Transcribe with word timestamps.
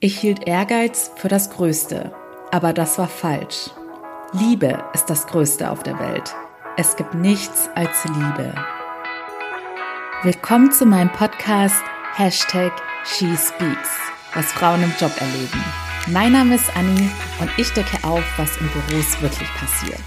Ich 0.00 0.20
hielt 0.20 0.46
Ehrgeiz 0.46 1.10
für 1.16 1.26
das 1.26 1.50
Größte, 1.50 2.12
aber 2.52 2.72
das 2.72 2.98
war 2.98 3.08
falsch. 3.08 3.70
Liebe 4.32 4.84
ist 4.94 5.06
das 5.06 5.26
Größte 5.26 5.72
auf 5.72 5.82
der 5.82 5.98
Welt. 5.98 6.36
Es 6.76 6.94
gibt 6.94 7.14
nichts 7.14 7.68
als 7.74 8.04
Liebe. 8.04 8.54
Willkommen 10.22 10.70
zu 10.70 10.86
meinem 10.86 11.10
Podcast 11.10 11.82
Hashtag 12.14 12.70
SheSpeaks, 13.06 13.88
was 14.34 14.52
Frauen 14.52 14.84
im 14.84 14.94
Job 15.00 15.10
erleben. 15.20 15.64
Mein 16.06 16.30
Name 16.30 16.54
ist 16.54 16.76
Anni 16.76 17.10
und 17.40 17.50
ich 17.56 17.70
decke 17.72 18.06
auf, 18.06 18.22
was 18.36 18.56
in 18.58 18.68
Büros 18.68 19.20
wirklich 19.20 19.48
passiert. 19.54 19.98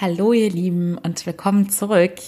Hallo 0.00 0.32
ihr 0.32 0.50
Lieben 0.50 0.98
und 0.98 1.24
willkommen 1.24 1.70
zurück. 1.70 2.18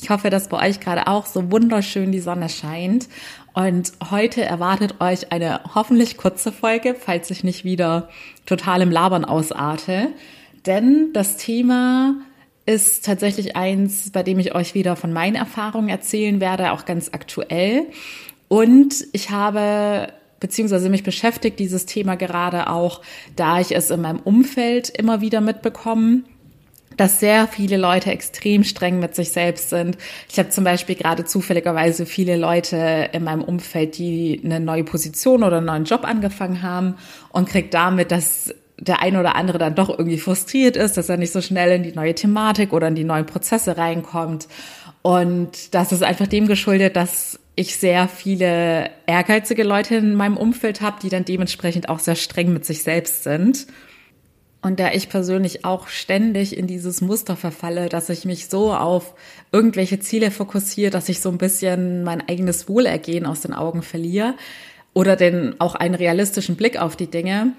Ich 0.00 0.10
hoffe, 0.10 0.30
dass 0.30 0.48
bei 0.48 0.68
euch 0.68 0.80
gerade 0.80 1.06
auch 1.06 1.26
so 1.26 1.50
wunderschön 1.50 2.12
die 2.12 2.20
Sonne 2.20 2.48
scheint. 2.48 3.08
Und 3.54 3.92
heute 4.10 4.44
erwartet 4.44 5.00
euch 5.00 5.32
eine 5.32 5.60
hoffentlich 5.74 6.16
kurze 6.16 6.52
Folge, 6.52 6.94
falls 6.94 7.30
ich 7.30 7.44
nicht 7.44 7.64
wieder 7.64 8.08
total 8.46 8.82
im 8.82 8.90
Labern 8.90 9.24
ausarte. 9.24 10.08
Denn 10.66 11.12
das 11.12 11.36
Thema 11.36 12.16
ist 12.64 13.04
tatsächlich 13.04 13.56
eins, 13.56 14.10
bei 14.10 14.22
dem 14.22 14.38
ich 14.38 14.54
euch 14.54 14.74
wieder 14.74 14.96
von 14.96 15.12
meinen 15.12 15.34
Erfahrungen 15.34 15.88
erzählen 15.88 16.40
werde, 16.40 16.72
auch 16.72 16.84
ganz 16.84 17.10
aktuell. 17.12 17.86
Und 18.48 18.94
ich 19.12 19.30
habe 19.30 20.08
beziehungsweise 20.42 20.88
mich 20.88 21.04
beschäftigt 21.04 21.58
dieses 21.60 21.86
Thema 21.86 22.16
gerade 22.16 22.68
auch, 22.68 23.00
da 23.36 23.60
ich 23.60 23.74
es 23.74 23.90
in 23.90 24.00
meinem 24.00 24.18
Umfeld 24.18 24.90
immer 24.90 25.20
wieder 25.20 25.40
mitbekomme 25.40 26.24
dass 26.96 27.20
sehr 27.20 27.48
viele 27.48 27.76
Leute 27.76 28.10
extrem 28.10 28.64
streng 28.64 28.98
mit 28.98 29.14
sich 29.14 29.30
selbst 29.30 29.70
sind. 29.70 29.98
Ich 30.30 30.38
habe 30.38 30.50
zum 30.50 30.64
Beispiel 30.64 30.94
gerade 30.94 31.24
zufälligerweise 31.24 32.06
viele 32.06 32.36
Leute 32.36 33.10
in 33.12 33.24
meinem 33.24 33.42
Umfeld, 33.42 33.98
die 33.98 34.40
eine 34.44 34.60
neue 34.60 34.84
Position 34.84 35.42
oder 35.42 35.58
einen 35.58 35.66
neuen 35.66 35.84
Job 35.84 36.04
angefangen 36.04 36.62
haben 36.62 36.96
und 37.30 37.48
krieg 37.48 37.70
damit, 37.70 38.10
dass 38.10 38.54
der 38.78 39.00
ein 39.00 39.16
oder 39.16 39.36
andere 39.36 39.58
dann 39.58 39.74
doch 39.74 39.90
irgendwie 39.90 40.18
frustriert 40.18 40.76
ist, 40.76 40.96
dass 40.96 41.08
er 41.08 41.16
nicht 41.16 41.32
so 41.32 41.40
schnell 41.40 41.70
in 41.76 41.82
die 41.84 41.92
neue 41.92 42.14
Thematik 42.14 42.72
oder 42.72 42.88
in 42.88 42.96
die 42.96 43.04
neuen 43.04 43.26
Prozesse 43.26 43.76
reinkommt. 43.76 44.48
Und 45.02 45.74
das 45.74 45.92
ist 45.92 46.02
einfach 46.02 46.26
dem 46.26 46.46
geschuldet, 46.46 46.96
dass 46.96 47.38
ich 47.54 47.76
sehr 47.76 48.08
viele 48.08 48.90
ehrgeizige 49.06 49.62
Leute 49.62 49.96
in 49.96 50.14
meinem 50.14 50.36
Umfeld 50.36 50.80
habe, 50.80 50.98
die 51.02 51.10
dann 51.10 51.24
dementsprechend 51.24 51.88
auch 51.88 51.98
sehr 51.98 52.16
streng 52.16 52.52
mit 52.52 52.64
sich 52.64 52.82
selbst 52.82 53.24
sind. 53.24 53.66
Und 54.62 54.78
da 54.78 54.92
ich 54.92 55.08
persönlich 55.08 55.64
auch 55.64 55.88
ständig 55.88 56.56
in 56.56 56.68
dieses 56.68 57.00
Muster 57.00 57.34
verfalle, 57.36 57.88
dass 57.88 58.08
ich 58.08 58.24
mich 58.24 58.46
so 58.46 58.72
auf 58.72 59.14
irgendwelche 59.50 59.98
Ziele 59.98 60.30
fokussiere, 60.30 60.92
dass 60.92 61.08
ich 61.08 61.20
so 61.20 61.30
ein 61.30 61.38
bisschen 61.38 62.04
mein 62.04 62.26
eigenes 62.28 62.68
Wohlergehen 62.68 63.26
aus 63.26 63.40
den 63.40 63.54
Augen 63.54 63.82
verliere 63.82 64.34
oder 64.94 65.16
den 65.16 65.60
auch 65.60 65.74
einen 65.74 65.96
realistischen 65.96 66.54
Blick 66.54 66.80
auf 66.80 66.94
die 66.94 67.10
Dinge. 67.10 67.54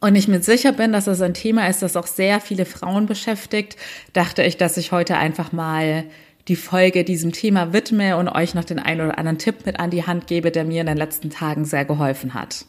Und 0.00 0.14
ich 0.14 0.28
mir 0.28 0.42
sicher 0.42 0.72
bin, 0.72 0.92
dass 0.92 1.06
das 1.06 1.22
ein 1.22 1.32
Thema 1.32 1.68
ist, 1.68 1.80
das 1.80 1.96
auch 1.96 2.06
sehr 2.06 2.38
viele 2.38 2.66
Frauen 2.66 3.06
beschäftigt, 3.06 3.76
dachte 4.12 4.42
ich, 4.42 4.58
dass 4.58 4.76
ich 4.76 4.92
heute 4.92 5.16
einfach 5.16 5.52
mal 5.52 6.04
die 6.48 6.56
Folge 6.56 7.04
diesem 7.04 7.32
Thema 7.32 7.72
widme 7.72 8.18
und 8.18 8.28
euch 8.28 8.54
noch 8.54 8.64
den 8.64 8.78
einen 8.78 9.00
oder 9.00 9.16
anderen 9.16 9.38
Tipp 9.38 9.64
mit 9.64 9.80
an 9.80 9.88
die 9.88 10.06
Hand 10.06 10.26
gebe, 10.26 10.50
der 10.50 10.64
mir 10.64 10.82
in 10.82 10.86
den 10.86 10.98
letzten 10.98 11.30
Tagen 11.30 11.64
sehr 11.64 11.86
geholfen 11.86 12.34
hat 12.34 12.66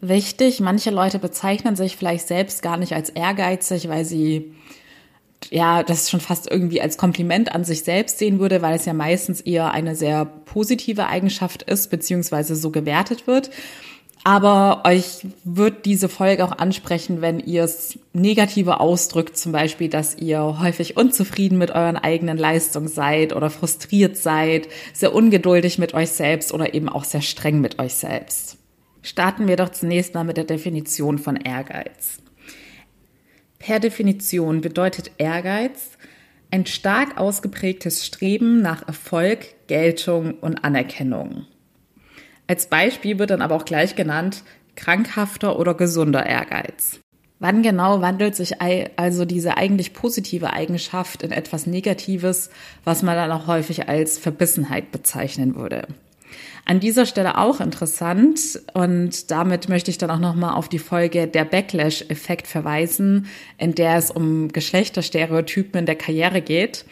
wichtig. 0.00 0.60
Manche 0.60 0.90
Leute 0.90 1.18
bezeichnen 1.18 1.76
sich 1.76 1.96
vielleicht 1.96 2.28
selbst 2.28 2.62
gar 2.62 2.76
nicht 2.76 2.92
als 2.92 3.10
ehrgeizig, 3.10 3.88
weil 3.88 4.04
sie 4.04 4.54
ja, 5.50 5.82
das 5.82 6.10
schon 6.10 6.20
fast 6.20 6.50
irgendwie 6.50 6.80
als 6.80 6.98
Kompliment 6.98 7.54
an 7.54 7.64
sich 7.64 7.84
selbst 7.84 8.18
sehen 8.18 8.38
würde, 8.38 8.60
weil 8.60 8.74
es 8.74 8.84
ja 8.84 8.92
meistens 8.92 9.40
eher 9.40 9.70
eine 9.72 9.94
sehr 9.94 10.24
positive 10.24 11.06
Eigenschaft 11.06 11.62
ist, 11.62 11.90
beziehungsweise 11.90 12.56
so 12.56 12.70
gewertet 12.70 13.26
wird. 13.26 13.50
Aber 14.24 14.82
euch 14.84 15.26
wird 15.44 15.86
diese 15.86 16.08
Folge 16.08 16.44
auch 16.44 16.52
ansprechen, 16.52 17.22
wenn 17.22 17.38
ihr 17.38 17.64
es 17.64 17.98
negativer 18.12 18.80
ausdrückt, 18.80 19.38
zum 19.38 19.52
Beispiel, 19.52 19.88
dass 19.88 20.18
ihr 20.18 20.58
häufig 20.60 20.96
unzufrieden 20.96 21.56
mit 21.56 21.70
euren 21.70 21.96
eigenen 21.96 22.36
Leistungen 22.36 22.88
seid 22.88 23.34
oder 23.34 23.48
frustriert 23.48 24.16
seid, 24.16 24.68
sehr 24.92 25.14
ungeduldig 25.14 25.78
mit 25.78 25.94
euch 25.94 26.10
selbst 26.10 26.52
oder 26.52 26.74
eben 26.74 26.88
auch 26.88 27.04
sehr 27.04 27.22
streng 27.22 27.60
mit 27.60 27.78
euch 27.78 27.94
selbst. 27.94 28.57
Starten 29.08 29.48
wir 29.48 29.56
doch 29.56 29.70
zunächst 29.70 30.12
mal 30.12 30.24
mit 30.24 30.36
der 30.36 30.44
Definition 30.44 31.16
von 31.16 31.36
Ehrgeiz. 31.36 32.18
Per 33.58 33.80
Definition 33.80 34.60
bedeutet 34.60 35.12
Ehrgeiz 35.16 35.92
ein 36.50 36.66
stark 36.66 37.16
ausgeprägtes 37.16 38.04
Streben 38.04 38.60
nach 38.60 38.86
Erfolg, 38.86 39.66
Geltung 39.66 40.34
und 40.34 40.62
Anerkennung. 40.62 41.46
Als 42.48 42.66
Beispiel 42.66 43.18
wird 43.18 43.30
dann 43.30 43.40
aber 43.40 43.54
auch 43.54 43.64
gleich 43.64 43.96
genannt 43.96 44.42
krankhafter 44.76 45.58
oder 45.58 45.72
gesunder 45.72 46.26
Ehrgeiz. 46.26 47.00
Wann 47.38 47.62
genau 47.62 48.02
wandelt 48.02 48.36
sich 48.36 48.56
also 48.60 49.24
diese 49.24 49.56
eigentlich 49.56 49.94
positive 49.94 50.52
Eigenschaft 50.52 51.22
in 51.22 51.30
etwas 51.30 51.66
Negatives, 51.66 52.50
was 52.84 53.02
man 53.02 53.16
dann 53.16 53.32
auch 53.32 53.46
häufig 53.46 53.88
als 53.88 54.18
Verbissenheit 54.18 54.92
bezeichnen 54.92 55.56
würde? 55.56 55.88
An 56.70 56.80
dieser 56.80 57.06
Stelle 57.06 57.38
auch 57.38 57.60
interessant 57.60 58.60
und 58.74 59.30
damit 59.30 59.70
möchte 59.70 59.90
ich 59.90 59.96
dann 59.96 60.10
auch 60.10 60.18
nochmal 60.18 60.52
auf 60.54 60.68
die 60.68 60.78
Folge 60.78 61.26
der 61.26 61.46
Backlash-Effekt 61.46 62.46
verweisen, 62.46 63.26
in 63.56 63.74
der 63.74 63.96
es 63.96 64.10
um 64.10 64.48
Geschlechterstereotypen 64.48 65.78
in 65.78 65.86
der 65.86 65.96
Karriere 65.96 66.42
geht. 66.42 66.84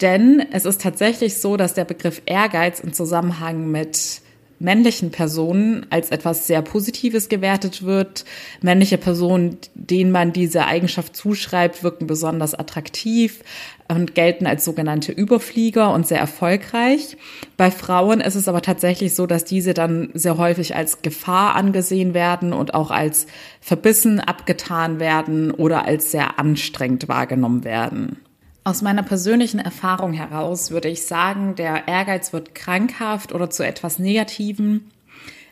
Denn 0.00 0.42
es 0.50 0.64
ist 0.64 0.80
tatsächlich 0.80 1.36
so, 1.36 1.58
dass 1.58 1.74
der 1.74 1.84
Begriff 1.84 2.22
Ehrgeiz 2.24 2.80
im 2.80 2.94
Zusammenhang 2.94 3.70
mit 3.70 4.21
männlichen 4.62 5.10
Personen 5.10 5.86
als 5.90 6.10
etwas 6.10 6.46
sehr 6.46 6.62
Positives 6.62 7.28
gewertet 7.28 7.82
wird. 7.82 8.24
Männliche 8.60 8.96
Personen, 8.96 9.58
denen 9.74 10.12
man 10.12 10.32
diese 10.32 10.66
Eigenschaft 10.66 11.16
zuschreibt, 11.16 11.82
wirken 11.82 12.06
besonders 12.06 12.54
attraktiv 12.54 13.42
und 13.88 14.14
gelten 14.14 14.46
als 14.46 14.64
sogenannte 14.64 15.12
Überflieger 15.12 15.92
und 15.92 16.06
sehr 16.06 16.20
erfolgreich. 16.20 17.16
Bei 17.56 17.70
Frauen 17.70 18.20
ist 18.20 18.36
es 18.36 18.48
aber 18.48 18.62
tatsächlich 18.62 19.14
so, 19.14 19.26
dass 19.26 19.44
diese 19.44 19.74
dann 19.74 20.10
sehr 20.14 20.38
häufig 20.38 20.74
als 20.76 21.02
Gefahr 21.02 21.56
angesehen 21.56 22.14
werden 22.14 22.52
und 22.52 22.74
auch 22.74 22.90
als 22.90 23.26
verbissen 23.60 24.20
abgetan 24.20 25.00
werden 25.00 25.50
oder 25.50 25.84
als 25.84 26.10
sehr 26.10 26.38
anstrengend 26.38 27.08
wahrgenommen 27.08 27.64
werden. 27.64 28.18
Aus 28.64 28.80
meiner 28.80 29.02
persönlichen 29.02 29.58
Erfahrung 29.58 30.12
heraus 30.12 30.70
würde 30.70 30.88
ich 30.88 31.04
sagen, 31.04 31.56
der 31.56 31.88
Ehrgeiz 31.88 32.32
wird 32.32 32.54
krankhaft 32.54 33.32
oder 33.32 33.50
zu 33.50 33.66
etwas 33.66 33.98
Negativen, 33.98 34.90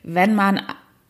wenn 0.03 0.35
man 0.35 0.63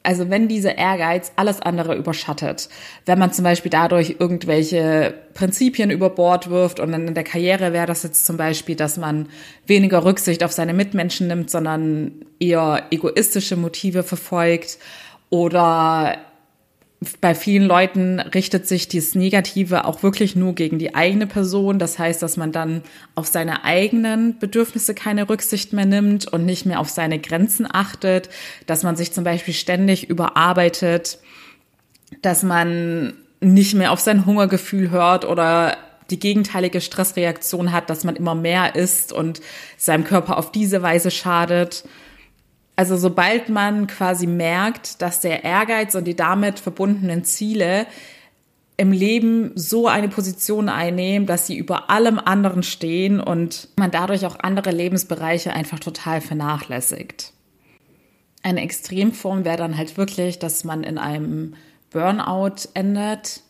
also 0.03 0.31
wenn 0.31 0.49
dieser 0.49 0.79
Ehrgeiz 0.79 1.33
alles 1.37 1.61
andere 1.61 1.95
überschattet, 1.95 2.71
wenn 3.05 3.19
man 3.19 3.33
zum 3.33 3.45
Beispiel 3.45 3.71
dadurch 3.71 4.17
irgendwelche 4.19 5.15
Prinzipien 5.35 5.91
über 5.91 6.09
Bord 6.09 6.49
wirft 6.49 6.81
und 6.81 6.93
dann 6.93 7.07
in 7.07 7.15
der 7.15 7.25
Karriere 7.25 7.75
wäre 7.75 7.87
das 7.87 8.03
jetzt 8.03 8.25
zum 8.25 8.39
Beispiel, 8.39 8.77
dass 8.77 8.97
man 8.97 9.29
weniger 9.67 10.05
Rücksicht 10.05 10.43
auf 10.43 10.53
seine 10.53 10.73
Mitmenschen 10.73 11.27
nimmt, 11.27 11.51
sondern 11.51 12.13
eher 12.39 12.87
egoistische 12.91 13.57
Motive 13.57 14.03
verfolgt 14.03 14.79
oder 15.29 16.17
bei 17.23 17.35
vielen 17.35 17.65
Leuten 17.65 18.21
richtet 18.21 18.69
sich 18.69 18.87
dieses 18.87 19.15
Negative 19.15 19.87
auch 19.87 20.03
wirklich 20.03 20.37
nur 20.37 20.55
gegen 20.55 20.79
die 20.79 20.95
eigene 20.95 21.27
Person. 21.27 21.79
Das 21.79 21.99
heißt, 21.99 22.23
dass 22.23 22.37
man 22.37 22.53
dann 22.53 22.83
auf 23.15 23.27
seine 23.27 23.65
eigenen 23.65 24.39
Bedürfnisse 24.39 24.95
keine 24.95 25.31
Rücksicht 25.31 25.73
mehr 25.73 25.87
nimmt 25.87 26.31
und 26.31 26.45
nicht 26.45 26.67
mehr 26.67 26.79
auf 26.79 26.91
seine 26.91 27.19
Grenzen 27.19 27.67
achtet, 27.71 28.29
dass 28.67 28.83
man 28.83 28.97
sich 28.97 29.13
zum 29.13 29.25
Beispiel 29.25 29.55
ständig 29.55 30.11
überarbeitet, 30.11 31.19
dass 32.21 32.43
man 32.43 33.15
nicht 33.41 33.75
mehr 33.75 33.93
auf 33.93 34.01
sein 34.01 34.27
Hungergefühl 34.27 34.91
hört 34.91 35.25
oder 35.25 35.79
die 36.11 36.19
gegenteilige 36.19 36.83
Stressreaktion 36.83 37.73
hat, 37.73 37.89
dass 37.89 38.05
man 38.05 38.17
immer 38.17 38.35
mehr 38.35 38.75
isst 38.75 39.13
und 39.13 39.41
seinem 39.79 40.05
Körper 40.05 40.37
auf 40.37 40.53
diese 40.53 40.83
Weise 40.83 41.11
schadet. 41.11 41.85
Also 42.81 42.97
sobald 42.97 43.51
man 43.51 43.89
quasi 43.89 44.27
merkt, 44.27 45.03
dass 45.03 45.21
der 45.21 45.45
Ehrgeiz 45.45 45.95
und 45.95 46.07
die 46.07 46.17
damit 46.17 46.59
verbundenen 46.59 47.25
Ziele 47.25 47.87
im 48.79 48.91
Leben 48.91 49.53
so 49.55 49.87
eine 49.87 50.09
Position 50.09 50.71
einnehmen, 50.71 51.27
dass 51.27 51.47
sie 51.47 51.59
über 51.59 51.91
allem 51.91 52.19
anderen 52.19 52.63
stehen 52.63 53.21
und 53.21 53.69
man 53.77 53.91
dadurch 53.91 54.25
auch 54.25 54.39
andere 54.39 54.71
Lebensbereiche 54.71 55.53
einfach 55.53 55.79
total 55.79 56.23
vernachlässigt. 56.23 57.35
Eine 58.43 58.63
Extremform 58.63 59.45
wäre 59.45 59.59
dann 59.59 59.77
halt 59.77 59.99
wirklich, 59.99 60.39
dass 60.39 60.65
man 60.65 60.83
in 60.83 60.97
einem 60.97 61.57
Burnout 61.91 62.71
endet. 62.73 63.43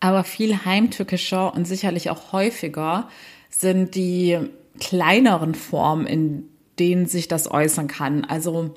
Aber 0.00 0.24
viel 0.24 0.64
heimtückischer 0.64 1.54
und 1.54 1.68
sicherlich 1.68 2.10
auch 2.10 2.32
häufiger 2.32 3.08
sind 3.48 3.94
die 3.94 4.40
kleineren 4.80 5.54
Formen, 5.54 6.04
in 6.08 6.48
denen 6.82 7.06
sich 7.06 7.28
das 7.28 7.48
äußern 7.48 7.86
kann. 7.86 8.24
Also 8.24 8.74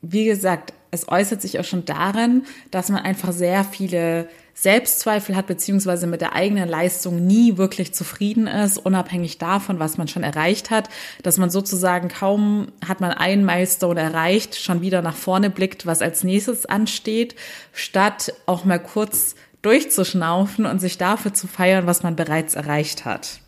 wie 0.00 0.24
gesagt, 0.24 0.72
es 0.90 1.08
äußert 1.08 1.42
sich 1.42 1.58
auch 1.58 1.64
schon 1.64 1.84
darin, 1.84 2.44
dass 2.70 2.88
man 2.88 3.02
einfach 3.02 3.32
sehr 3.32 3.64
viele 3.64 4.28
Selbstzweifel 4.54 5.36
hat, 5.36 5.46
beziehungsweise 5.46 6.06
mit 6.06 6.22
der 6.22 6.34
eigenen 6.34 6.68
Leistung 6.68 7.26
nie 7.26 7.58
wirklich 7.58 7.92
zufrieden 7.92 8.46
ist, 8.46 8.78
unabhängig 8.78 9.36
davon, 9.36 9.78
was 9.78 9.98
man 9.98 10.08
schon 10.08 10.22
erreicht 10.22 10.70
hat, 10.70 10.88
dass 11.22 11.36
man 11.36 11.50
sozusagen 11.50 12.08
kaum 12.08 12.68
hat 12.86 13.00
man 13.00 13.10
einen 13.10 13.44
Milestone 13.44 14.00
erreicht, 14.00 14.54
schon 14.54 14.80
wieder 14.80 15.02
nach 15.02 15.16
vorne 15.16 15.50
blickt, 15.50 15.84
was 15.84 16.00
als 16.00 16.24
nächstes 16.24 16.64
ansteht, 16.64 17.34
statt 17.72 18.32
auch 18.46 18.64
mal 18.64 18.78
kurz 18.78 19.34
durchzuschnaufen 19.62 20.64
und 20.64 20.78
sich 20.78 20.96
dafür 20.96 21.34
zu 21.34 21.46
feiern, 21.48 21.86
was 21.86 22.02
man 22.02 22.16
bereits 22.16 22.54
erreicht 22.54 23.04
hat. 23.04 23.40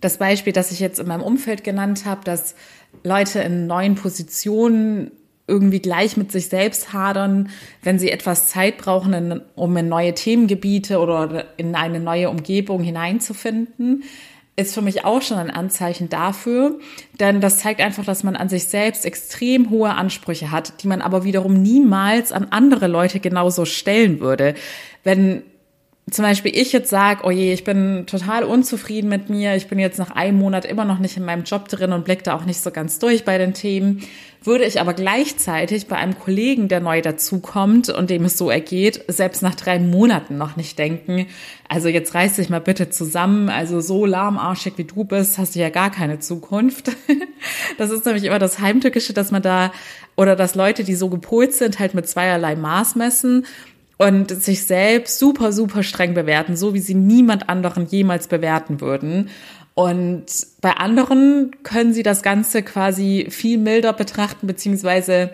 Das 0.00 0.18
Beispiel, 0.18 0.52
das 0.52 0.70
ich 0.70 0.80
jetzt 0.80 1.00
in 1.00 1.08
meinem 1.08 1.22
Umfeld 1.22 1.64
genannt 1.64 2.04
habe, 2.04 2.24
dass 2.24 2.54
Leute 3.02 3.40
in 3.40 3.66
neuen 3.66 3.94
Positionen 3.94 5.10
irgendwie 5.46 5.80
gleich 5.80 6.16
mit 6.16 6.32
sich 6.32 6.48
selbst 6.48 6.92
hadern, 6.92 7.50
wenn 7.82 7.98
sie 7.98 8.10
etwas 8.10 8.46
Zeit 8.46 8.78
brauchen, 8.78 9.42
um 9.54 9.76
in 9.76 9.88
neue 9.88 10.14
Themengebiete 10.14 10.98
oder 10.98 11.46
in 11.58 11.74
eine 11.74 12.00
neue 12.00 12.30
Umgebung 12.30 12.82
hineinzufinden, 12.82 14.04
ist 14.56 14.72
für 14.72 14.82
mich 14.82 15.04
auch 15.04 15.20
schon 15.20 15.36
ein 15.36 15.50
Anzeichen 15.50 16.08
dafür, 16.08 16.78
denn 17.18 17.40
das 17.40 17.58
zeigt 17.58 17.80
einfach, 17.80 18.04
dass 18.04 18.22
man 18.22 18.36
an 18.36 18.48
sich 18.48 18.64
selbst 18.64 19.04
extrem 19.04 19.68
hohe 19.68 19.90
Ansprüche 19.90 20.50
hat, 20.50 20.82
die 20.82 20.86
man 20.86 21.02
aber 21.02 21.24
wiederum 21.24 21.60
niemals 21.60 22.30
an 22.30 22.46
andere 22.50 22.86
Leute 22.86 23.18
genauso 23.18 23.64
stellen 23.64 24.20
würde. 24.20 24.54
Wenn 25.02 25.42
zum 26.10 26.22
Beispiel 26.22 26.52
ich 26.54 26.72
jetzt 26.72 26.90
sage, 26.90 27.22
oh 27.24 27.30
je, 27.30 27.52
ich 27.54 27.64
bin 27.64 28.04
total 28.06 28.44
unzufrieden 28.44 29.08
mit 29.08 29.30
mir, 29.30 29.56
ich 29.56 29.68
bin 29.68 29.78
jetzt 29.78 29.98
nach 29.98 30.10
einem 30.10 30.38
Monat 30.38 30.66
immer 30.66 30.84
noch 30.84 30.98
nicht 30.98 31.16
in 31.16 31.24
meinem 31.24 31.44
Job 31.44 31.66
drin 31.68 31.92
und 31.92 32.04
blick 32.04 32.22
da 32.22 32.36
auch 32.36 32.44
nicht 32.44 32.60
so 32.60 32.70
ganz 32.70 32.98
durch 32.98 33.24
bei 33.24 33.38
den 33.38 33.54
Themen, 33.54 34.02
würde 34.42 34.64
ich 34.64 34.82
aber 34.82 34.92
gleichzeitig 34.92 35.86
bei 35.86 35.96
einem 35.96 36.18
Kollegen, 36.18 36.68
der 36.68 36.80
neu 36.80 37.00
dazukommt 37.00 37.88
und 37.88 38.10
dem 38.10 38.26
es 38.26 38.36
so 38.36 38.50
ergeht, 38.50 39.02
selbst 39.08 39.40
nach 39.40 39.54
drei 39.54 39.78
Monaten 39.78 40.36
noch 40.36 40.56
nicht 40.56 40.78
denken, 40.78 41.26
also 41.70 41.88
jetzt 41.88 42.14
reiß 42.14 42.36
dich 42.36 42.50
mal 42.50 42.60
bitte 42.60 42.90
zusammen, 42.90 43.48
also 43.48 43.80
so 43.80 44.04
lahmarschig 44.04 44.74
wie 44.76 44.84
du 44.84 45.04
bist, 45.04 45.38
hast 45.38 45.54
du 45.54 45.60
ja 45.60 45.70
gar 45.70 45.90
keine 45.90 46.18
Zukunft. 46.18 46.90
Das 47.76 47.90
ist 47.90 48.06
nämlich 48.06 48.24
immer 48.24 48.38
das 48.38 48.60
Heimtückische, 48.60 49.12
dass 49.12 49.30
man 49.30 49.42
da, 49.42 49.70
oder 50.16 50.34
dass 50.34 50.54
Leute, 50.54 50.82
die 50.82 50.94
so 50.94 51.10
gepolt 51.10 51.52
sind, 51.52 51.78
halt 51.78 51.92
mit 51.92 52.08
zweierlei 52.08 52.56
Maß 52.56 52.94
messen 52.94 53.44
und 53.96 54.30
sich 54.30 54.64
selbst 54.64 55.18
super, 55.18 55.52
super 55.52 55.82
streng 55.82 56.14
bewerten, 56.14 56.56
so 56.56 56.74
wie 56.74 56.80
sie 56.80 56.94
niemand 56.94 57.48
anderen 57.48 57.86
jemals 57.86 58.28
bewerten 58.28 58.80
würden. 58.80 59.30
Und 59.74 60.26
bei 60.60 60.72
anderen 60.72 61.56
können 61.62 61.92
sie 61.92 62.02
das 62.02 62.22
Ganze 62.22 62.62
quasi 62.62 63.26
viel 63.30 63.58
milder 63.58 63.92
betrachten, 63.92 64.46
beziehungsweise 64.46 65.30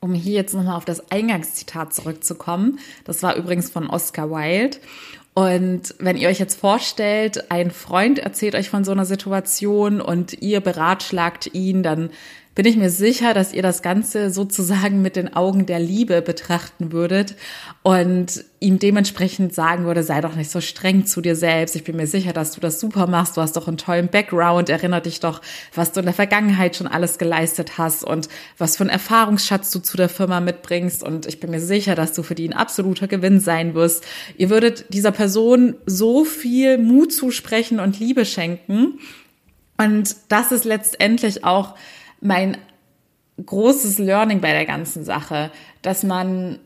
um 0.00 0.14
hier 0.14 0.34
jetzt 0.34 0.54
nochmal 0.54 0.76
auf 0.76 0.84
das 0.84 1.10
Eingangszitat 1.10 1.92
zurückzukommen, 1.92 2.78
das 3.04 3.22
war 3.22 3.34
übrigens 3.34 3.68
von 3.70 3.88
Oscar 3.88 4.30
Wilde. 4.30 4.78
Und 5.34 5.94
wenn 5.98 6.16
ihr 6.16 6.28
euch 6.28 6.38
jetzt 6.40 6.58
vorstellt, 6.58 7.50
ein 7.50 7.70
Freund 7.70 8.18
erzählt 8.18 8.54
euch 8.54 8.70
von 8.70 8.84
so 8.84 8.92
einer 8.92 9.04
Situation 9.04 10.00
und 10.00 10.40
ihr 10.42 10.60
beratschlagt 10.60 11.54
ihn, 11.54 11.82
dann 11.82 12.10
bin 12.58 12.66
ich 12.66 12.76
mir 12.76 12.90
sicher, 12.90 13.34
dass 13.34 13.52
ihr 13.52 13.62
das 13.62 13.82
Ganze 13.82 14.30
sozusagen 14.30 15.00
mit 15.00 15.14
den 15.14 15.32
Augen 15.32 15.64
der 15.66 15.78
Liebe 15.78 16.22
betrachten 16.22 16.90
würdet 16.90 17.36
und 17.84 18.44
ihm 18.58 18.80
dementsprechend 18.80 19.54
sagen 19.54 19.84
würde, 19.84 20.02
sei 20.02 20.20
doch 20.20 20.34
nicht 20.34 20.50
so 20.50 20.60
streng 20.60 21.06
zu 21.06 21.20
dir 21.20 21.36
selbst. 21.36 21.76
Ich 21.76 21.84
bin 21.84 21.94
mir 21.94 22.08
sicher, 22.08 22.32
dass 22.32 22.50
du 22.50 22.60
das 22.60 22.80
super 22.80 23.06
machst. 23.06 23.36
Du 23.36 23.42
hast 23.42 23.56
doch 23.56 23.68
einen 23.68 23.76
tollen 23.76 24.08
Background. 24.08 24.70
Erinner 24.70 25.00
dich 25.00 25.20
doch, 25.20 25.40
was 25.72 25.92
du 25.92 26.00
in 26.00 26.06
der 26.06 26.16
Vergangenheit 26.16 26.74
schon 26.74 26.88
alles 26.88 27.18
geleistet 27.18 27.78
hast 27.78 28.02
und 28.02 28.28
was 28.58 28.76
für 28.76 28.82
einen 28.82 28.90
Erfahrungsschatz 28.90 29.70
du 29.70 29.78
zu 29.78 29.96
der 29.96 30.08
Firma 30.08 30.40
mitbringst. 30.40 31.04
Und 31.04 31.26
ich 31.26 31.38
bin 31.38 31.52
mir 31.52 31.60
sicher, 31.60 31.94
dass 31.94 32.12
du 32.12 32.24
für 32.24 32.34
die 32.34 32.48
ein 32.48 32.54
absoluter 32.54 33.06
Gewinn 33.06 33.38
sein 33.38 33.74
wirst. 33.74 34.04
Ihr 34.36 34.50
würdet 34.50 34.92
dieser 34.92 35.12
Person 35.12 35.76
so 35.86 36.24
viel 36.24 36.76
Mut 36.76 37.12
zusprechen 37.12 37.78
und 37.78 38.00
Liebe 38.00 38.24
schenken. 38.24 38.98
Und 39.76 40.16
das 40.28 40.50
ist 40.50 40.64
letztendlich 40.64 41.44
auch 41.44 41.76
mein 42.20 42.56
großes 43.44 43.98
Learning 43.98 44.40
bei 44.40 44.52
der 44.52 44.66
ganzen 44.66 45.04
Sache, 45.04 45.50
dass 45.82 46.02
man 46.02 46.58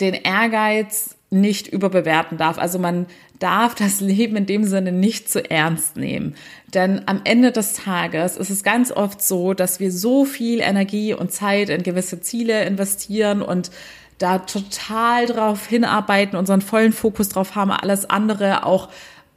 den 0.00 0.14
Ehrgeiz 0.14 1.16
nicht 1.30 1.68
überbewerten 1.68 2.38
darf. 2.38 2.58
Also 2.58 2.78
man 2.78 3.06
darf 3.38 3.74
das 3.74 4.00
Leben 4.00 4.36
in 4.36 4.46
dem 4.46 4.64
Sinne 4.64 4.92
nicht 4.92 5.30
zu 5.30 5.48
ernst 5.50 5.96
nehmen. 5.96 6.34
Denn 6.72 7.02
am 7.06 7.20
Ende 7.24 7.52
des 7.52 7.74
Tages 7.74 8.36
ist 8.36 8.50
es 8.50 8.62
ganz 8.62 8.90
oft 8.90 9.22
so, 9.22 9.54
dass 9.54 9.80
wir 9.80 9.92
so 9.92 10.24
viel 10.24 10.60
Energie 10.60 11.14
und 11.14 11.32
Zeit 11.32 11.68
in 11.68 11.82
gewisse 11.82 12.20
Ziele 12.20 12.64
investieren 12.64 13.42
und 13.42 13.70
da 14.18 14.40
total 14.40 15.26
drauf 15.26 15.66
hinarbeiten, 15.66 16.36
unseren 16.36 16.60
vollen 16.60 16.92
Fokus 16.92 17.28
drauf 17.28 17.54
haben, 17.54 17.70
alles 17.70 18.10
andere 18.10 18.66
auch 18.66 18.88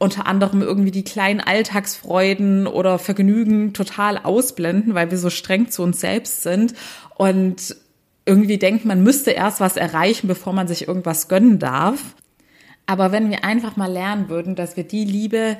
unter 0.02 0.26
anderem 0.26 0.62
irgendwie 0.62 0.90
die 0.90 1.04
kleinen 1.04 1.38
Alltagsfreuden 1.38 2.66
oder 2.66 2.98
Vergnügen 2.98 3.72
total 3.72 4.18
ausblenden, 4.18 4.96
weil 4.96 5.12
wir 5.12 5.18
so 5.18 5.30
streng 5.30 5.70
zu 5.70 5.84
uns 5.84 6.00
selbst 6.00 6.42
sind 6.42 6.74
und 7.14 7.76
irgendwie 8.26 8.58
denkt, 8.58 8.84
man 8.84 9.04
müsste 9.04 9.30
erst 9.30 9.60
was 9.60 9.76
erreichen, 9.76 10.26
bevor 10.26 10.52
man 10.54 10.66
sich 10.66 10.88
irgendwas 10.88 11.28
gönnen 11.28 11.60
darf. 11.60 12.00
Aber 12.84 13.12
wenn 13.12 13.30
wir 13.30 13.44
einfach 13.44 13.76
mal 13.76 13.90
lernen 13.90 14.28
würden, 14.28 14.56
dass 14.56 14.76
wir 14.76 14.82
die 14.82 15.04
Liebe, 15.04 15.56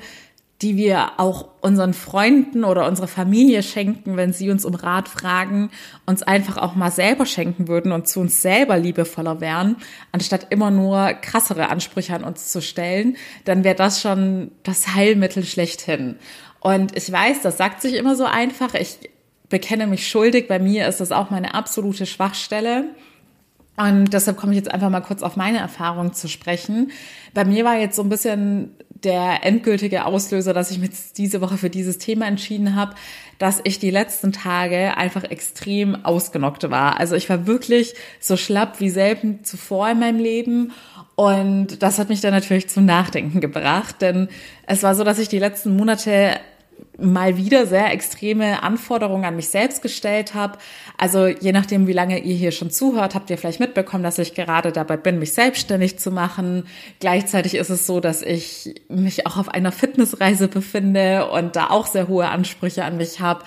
die 0.63 0.77
wir 0.77 1.19
auch 1.19 1.49
unseren 1.59 1.93
Freunden 1.93 2.63
oder 2.63 2.87
unserer 2.87 3.07
Familie 3.07 3.61
schenken, 3.61 4.15
wenn 4.15 4.31
sie 4.31 4.49
uns 4.49 4.63
um 4.63 4.73
Rat 4.73 5.09
fragen, 5.09 5.69
uns 6.05 6.23
einfach 6.23 6.57
auch 6.57 6.73
mal 6.73 6.89
selber 6.89 7.25
schenken 7.25 7.67
würden 7.67 7.91
und 7.91 8.07
zu 8.07 8.21
uns 8.21 8.41
selber 8.41 8.77
liebevoller 8.77 9.41
wären, 9.41 9.75
anstatt 10.13 10.47
immer 10.51 10.71
nur 10.71 11.13
krassere 11.15 11.69
Ansprüche 11.69 12.15
an 12.15 12.23
uns 12.23 12.47
zu 12.47 12.61
stellen, 12.61 13.17
dann 13.43 13.65
wäre 13.65 13.75
das 13.75 14.01
schon 14.01 14.51
das 14.63 14.95
Heilmittel 14.95 15.43
schlechthin. 15.43 16.15
Und 16.61 16.95
ich 16.95 17.11
weiß, 17.11 17.41
das 17.41 17.57
sagt 17.57 17.81
sich 17.81 17.95
immer 17.95 18.15
so 18.15 18.23
einfach. 18.23 18.73
Ich 18.73 18.97
bekenne 19.49 19.85
mich 19.85 20.07
schuldig. 20.07 20.47
Bei 20.47 20.59
mir 20.59 20.87
ist 20.87 21.01
das 21.01 21.11
auch 21.11 21.29
meine 21.29 21.55
absolute 21.55 22.05
Schwachstelle. 22.05 22.85
Und 23.75 24.13
deshalb 24.13 24.37
komme 24.37 24.53
ich 24.53 24.57
jetzt 24.57 24.71
einfach 24.71 24.89
mal 24.89 25.01
kurz 25.01 25.23
auf 25.23 25.35
meine 25.35 25.57
Erfahrung 25.57 26.13
zu 26.13 26.27
sprechen. 26.27 26.91
Bei 27.33 27.43
mir 27.43 27.65
war 27.65 27.77
jetzt 27.77 27.95
so 27.95 28.03
ein 28.03 28.09
bisschen 28.09 28.71
der 29.03 29.43
endgültige 29.43 30.05
Auslöser, 30.05 30.53
dass 30.53 30.71
ich 30.71 30.79
mich 30.79 30.91
diese 31.17 31.41
Woche 31.41 31.57
für 31.57 31.69
dieses 31.69 31.97
Thema 31.97 32.27
entschieden 32.27 32.75
habe, 32.75 32.95
dass 33.39 33.59
ich 33.63 33.79
die 33.79 33.89
letzten 33.89 34.31
Tage 34.31 34.95
einfach 34.95 35.23
extrem 35.23 36.05
ausgenockt 36.05 36.69
war. 36.69 36.99
Also 36.99 37.15
ich 37.15 37.29
war 37.29 37.47
wirklich 37.47 37.95
so 38.19 38.37
schlapp 38.37 38.79
wie 38.79 38.89
selten 38.89 39.43
zuvor 39.43 39.89
in 39.89 39.99
meinem 39.99 40.19
Leben. 40.19 40.71
Und 41.15 41.81
das 41.83 41.99
hat 41.99 42.09
mich 42.09 42.21
dann 42.21 42.31
natürlich 42.31 42.69
zum 42.69 42.85
Nachdenken 42.85 43.41
gebracht, 43.41 44.01
denn 44.01 44.29
es 44.65 44.83
war 44.83 44.95
so, 44.95 45.03
dass 45.03 45.19
ich 45.19 45.29
die 45.29 45.39
letzten 45.39 45.75
Monate 45.75 46.39
mal 46.99 47.37
wieder 47.37 47.65
sehr 47.65 47.91
extreme 47.91 48.61
Anforderungen 48.61 49.25
an 49.25 49.35
mich 49.35 49.49
selbst 49.49 49.81
gestellt 49.81 50.35
habe. 50.35 50.59
Also 50.97 51.25
je 51.25 51.51
nachdem, 51.51 51.87
wie 51.87 51.93
lange 51.93 52.19
ihr 52.19 52.35
hier 52.35 52.51
schon 52.51 52.69
zuhört, 52.69 53.15
habt 53.15 53.29
ihr 53.31 53.37
vielleicht 53.37 53.59
mitbekommen, 53.59 54.03
dass 54.03 54.19
ich 54.19 54.35
gerade 54.35 54.71
dabei 54.71 54.97
bin, 54.97 55.17
mich 55.17 55.33
selbstständig 55.33 55.97
zu 55.97 56.11
machen. 56.11 56.65
Gleichzeitig 56.99 57.55
ist 57.55 57.71
es 57.71 57.87
so, 57.87 57.99
dass 57.99 58.21
ich 58.21 58.83
mich 58.89 59.25
auch 59.25 59.37
auf 59.37 59.49
einer 59.49 59.71
Fitnessreise 59.71 60.47
befinde 60.47 61.29
und 61.31 61.55
da 61.55 61.71
auch 61.71 61.87
sehr 61.87 62.07
hohe 62.07 62.27
Ansprüche 62.27 62.85
an 62.85 62.97
mich 62.97 63.19
habe. 63.19 63.43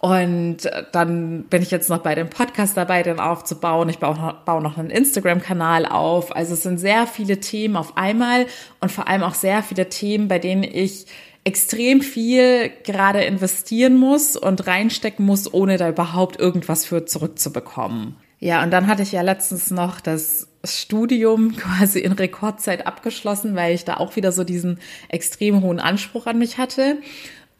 Und 0.00 0.68
dann 0.92 1.44
bin 1.44 1.62
ich 1.62 1.70
jetzt 1.70 1.90
noch 1.90 1.98
bei 1.98 2.16
dem 2.16 2.30
Podcast 2.30 2.76
dabei, 2.76 3.04
den 3.04 3.20
aufzubauen. 3.20 3.88
Ich 3.88 3.98
baue 3.98 4.62
noch, 4.62 4.76
einen 4.76 4.90
Instagram-Kanal 4.90 5.86
auf. 5.86 6.34
Also 6.34 6.54
es 6.54 6.64
sind 6.64 6.78
sehr 6.78 7.06
viele 7.06 7.38
Themen 7.38 7.76
auf 7.76 7.96
einmal 7.96 8.46
und 8.80 8.90
vor 8.90 9.06
allem 9.06 9.22
auch 9.22 9.34
sehr 9.34 9.62
viele 9.62 9.88
Themen, 9.88 10.26
bei 10.26 10.38
denen 10.38 10.64
ich 10.64 11.06
extrem 11.48 12.02
viel 12.02 12.70
gerade 12.84 13.22
investieren 13.24 13.96
muss 13.96 14.36
und 14.36 14.66
reinstecken 14.66 15.24
muss, 15.24 15.52
ohne 15.52 15.78
da 15.78 15.88
überhaupt 15.88 16.38
irgendwas 16.38 16.84
für 16.84 17.06
zurückzubekommen. 17.06 18.16
Ja, 18.38 18.62
und 18.62 18.70
dann 18.70 18.86
hatte 18.86 19.02
ich 19.02 19.12
ja 19.12 19.22
letztens 19.22 19.70
noch 19.70 20.00
das 20.00 20.48
Studium 20.62 21.56
quasi 21.56 22.00
in 22.00 22.12
Rekordzeit 22.12 22.86
abgeschlossen, 22.86 23.56
weil 23.56 23.74
ich 23.74 23.86
da 23.86 23.96
auch 23.96 24.14
wieder 24.14 24.30
so 24.30 24.44
diesen 24.44 24.78
extrem 25.08 25.62
hohen 25.62 25.80
Anspruch 25.80 26.26
an 26.26 26.38
mich 26.38 26.58
hatte. 26.58 26.98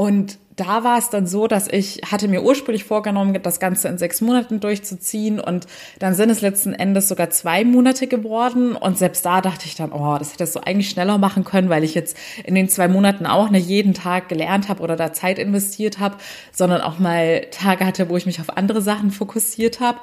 Und 0.00 0.38
da 0.54 0.84
war 0.84 0.96
es 0.96 1.10
dann 1.10 1.26
so, 1.26 1.48
dass 1.48 1.66
ich 1.66 2.02
hatte 2.08 2.28
mir 2.28 2.44
ursprünglich 2.44 2.84
vorgenommen, 2.84 3.36
das 3.42 3.58
Ganze 3.58 3.88
in 3.88 3.98
sechs 3.98 4.20
Monaten 4.20 4.60
durchzuziehen. 4.60 5.40
Und 5.40 5.66
dann 5.98 6.14
sind 6.14 6.30
es 6.30 6.40
letzten 6.40 6.72
Endes 6.72 7.08
sogar 7.08 7.30
zwei 7.30 7.64
Monate 7.64 8.06
geworden. 8.06 8.76
Und 8.76 8.96
selbst 8.96 9.26
da 9.26 9.40
dachte 9.40 9.66
ich 9.66 9.74
dann, 9.74 9.90
oh, 9.90 10.16
das 10.16 10.32
hättest 10.32 10.54
du 10.54 10.60
eigentlich 10.60 10.88
schneller 10.88 11.18
machen 11.18 11.42
können, 11.42 11.68
weil 11.68 11.82
ich 11.82 11.96
jetzt 11.96 12.16
in 12.44 12.54
den 12.54 12.68
zwei 12.68 12.86
Monaten 12.86 13.26
auch 13.26 13.50
nicht 13.50 13.68
jeden 13.68 13.92
Tag 13.92 14.28
gelernt 14.28 14.68
habe 14.68 14.84
oder 14.84 14.94
da 14.94 15.12
Zeit 15.12 15.40
investiert 15.40 15.98
habe, 15.98 16.16
sondern 16.52 16.80
auch 16.80 17.00
mal 17.00 17.46
Tage 17.50 17.84
hatte, 17.84 18.08
wo 18.08 18.16
ich 18.16 18.26
mich 18.26 18.40
auf 18.40 18.56
andere 18.56 18.82
Sachen 18.82 19.10
fokussiert 19.10 19.80
habe. 19.80 19.98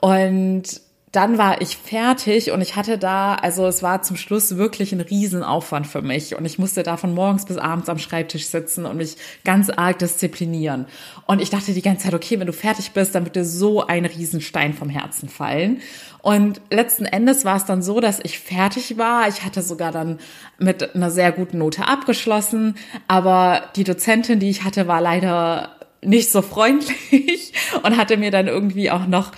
Und 0.00 0.80
dann 1.12 1.38
war 1.38 1.60
ich 1.60 1.76
fertig 1.76 2.50
und 2.50 2.60
ich 2.60 2.74
hatte 2.76 2.98
da, 2.98 3.36
also 3.36 3.66
es 3.66 3.82
war 3.82 4.02
zum 4.02 4.16
Schluss 4.16 4.56
wirklich 4.56 4.92
ein 4.92 5.00
Riesenaufwand 5.00 5.86
für 5.86 6.02
mich 6.02 6.36
und 6.36 6.44
ich 6.44 6.58
musste 6.58 6.82
da 6.82 6.96
von 6.96 7.14
morgens 7.14 7.46
bis 7.46 7.56
abends 7.58 7.88
am 7.88 7.98
Schreibtisch 7.98 8.46
sitzen 8.46 8.84
und 8.84 8.96
mich 8.96 9.16
ganz 9.44 9.70
arg 9.70 9.98
disziplinieren. 9.98 10.86
Und 11.24 11.40
ich 11.40 11.48
dachte 11.48 11.72
die 11.72 11.82
ganze 11.82 12.04
Zeit, 12.04 12.14
okay, 12.14 12.40
wenn 12.40 12.46
du 12.46 12.52
fertig 12.52 12.90
bist, 12.90 13.14
dann 13.14 13.24
wird 13.24 13.36
dir 13.36 13.44
so 13.44 13.86
ein 13.86 14.04
Riesenstein 14.04 14.74
vom 14.74 14.90
Herzen 14.90 15.28
fallen. 15.28 15.80
Und 16.22 16.60
letzten 16.70 17.06
Endes 17.06 17.44
war 17.44 17.56
es 17.56 17.64
dann 17.64 17.82
so, 17.82 18.00
dass 18.00 18.18
ich 18.20 18.40
fertig 18.40 18.98
war. 18.98 19.28
Ich 19.28 19.44
hatte 19.44 19.62
sogar 19.62 19.92
dann 19.92 20.18
mit 20.58 20.96
einer 20.96 21.12
sehr 21.12 21.30
guten 21.30 21.58
Note 21.58 21.86
abgeschlossen, 21.86 22.74
aber 23.06 23.70
die 23.76 23.84
Dozentin, 23.84 24.40
die 24.40 24.50
ich 24.50 24.64
hatte, 24.64 24.88
war 24.88 25.00
leider 25.00 25.76
nicht 26.02 26.30
so 26.30 26.42
freundlich 26.42 27.52
und 27.82 27.96
hatte 27.96 28.16
mir 28.16 28.30
dann 28.30 28.48
irgendwie 28.48 28.90
auch 28.90 29.06
noch 29.06 29.32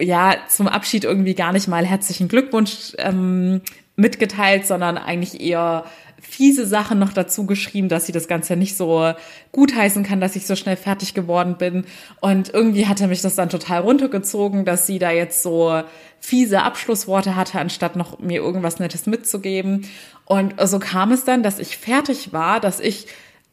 ja 0.00 0.36
zum 0.48 0.68
Abschied 0.68 1.04
irgendwie 1.04 1.34
gar 1.34 1.52
nicht 1.52 1.68
mal 1.68 1.86
herzlichen 1.86 2.28
Glückwunsch 2.28 2.94
ähm, 2.98 3.60
mitgeteilt, 3.96 4.66
sondern 4.66 4.98
eigentlich 4.98 5.40
eher 5.40 5.84
fiese 6.20 6.66
Sachen 6.66 6.98
noch 6.98 7.12
dazu 7.12 7.46
geschrieben, 7.46 7.88
dass 7.88 8.06
sie 8.06 8.12
das 8.12 8.28
Ganze 8.28 8.56
nicht 8.56 8.76
so 8.76 9.12
gutheißen 9.52 10.04
kann, 10.04 10.20
dass 10.20 10.36
ich 10.36 10.46
so 10.46 10.54
schnell 10.54 10.76
fertig 10.76 11.14
geworden 11.14 11.56
bin. 11.56 11.84
Und 12.20 12.52
irgendwie 12.52 12.86
hatte 12.86 13.08
mich 13.08 13.22
das 13.22 13.34
dann 13.34 13.48
total 13.48 13.80
runtergezogen, 13.80 14.64
dass 14.64 14.86
sie 14.86 14.98
da 14.98 15.10
jetzt 15.10 15.42
so 15.42 15.82
fiese 16.20 16.62
Abschlussworte 16.62 17.36
hatte, 17.36 17.58
anstatt 17.58 17.96
noch 17.96 18.18
mir 18.18 18.40
irgendwas 18.40 18.78
Nettes 18.78 19.06
mitzugeben. 19.06 19.86
Und 20.24 20.54
so 20.62 20.78
kam 20.78 21.12
es 21.12 21.24
dann, 21.24 21.42
dass 21.42 21.58
ich 21.58 21.76
fertig 21.76 22.32
war, 22.32 22.60
dass 22.60 22.80
ich 22.80 23.06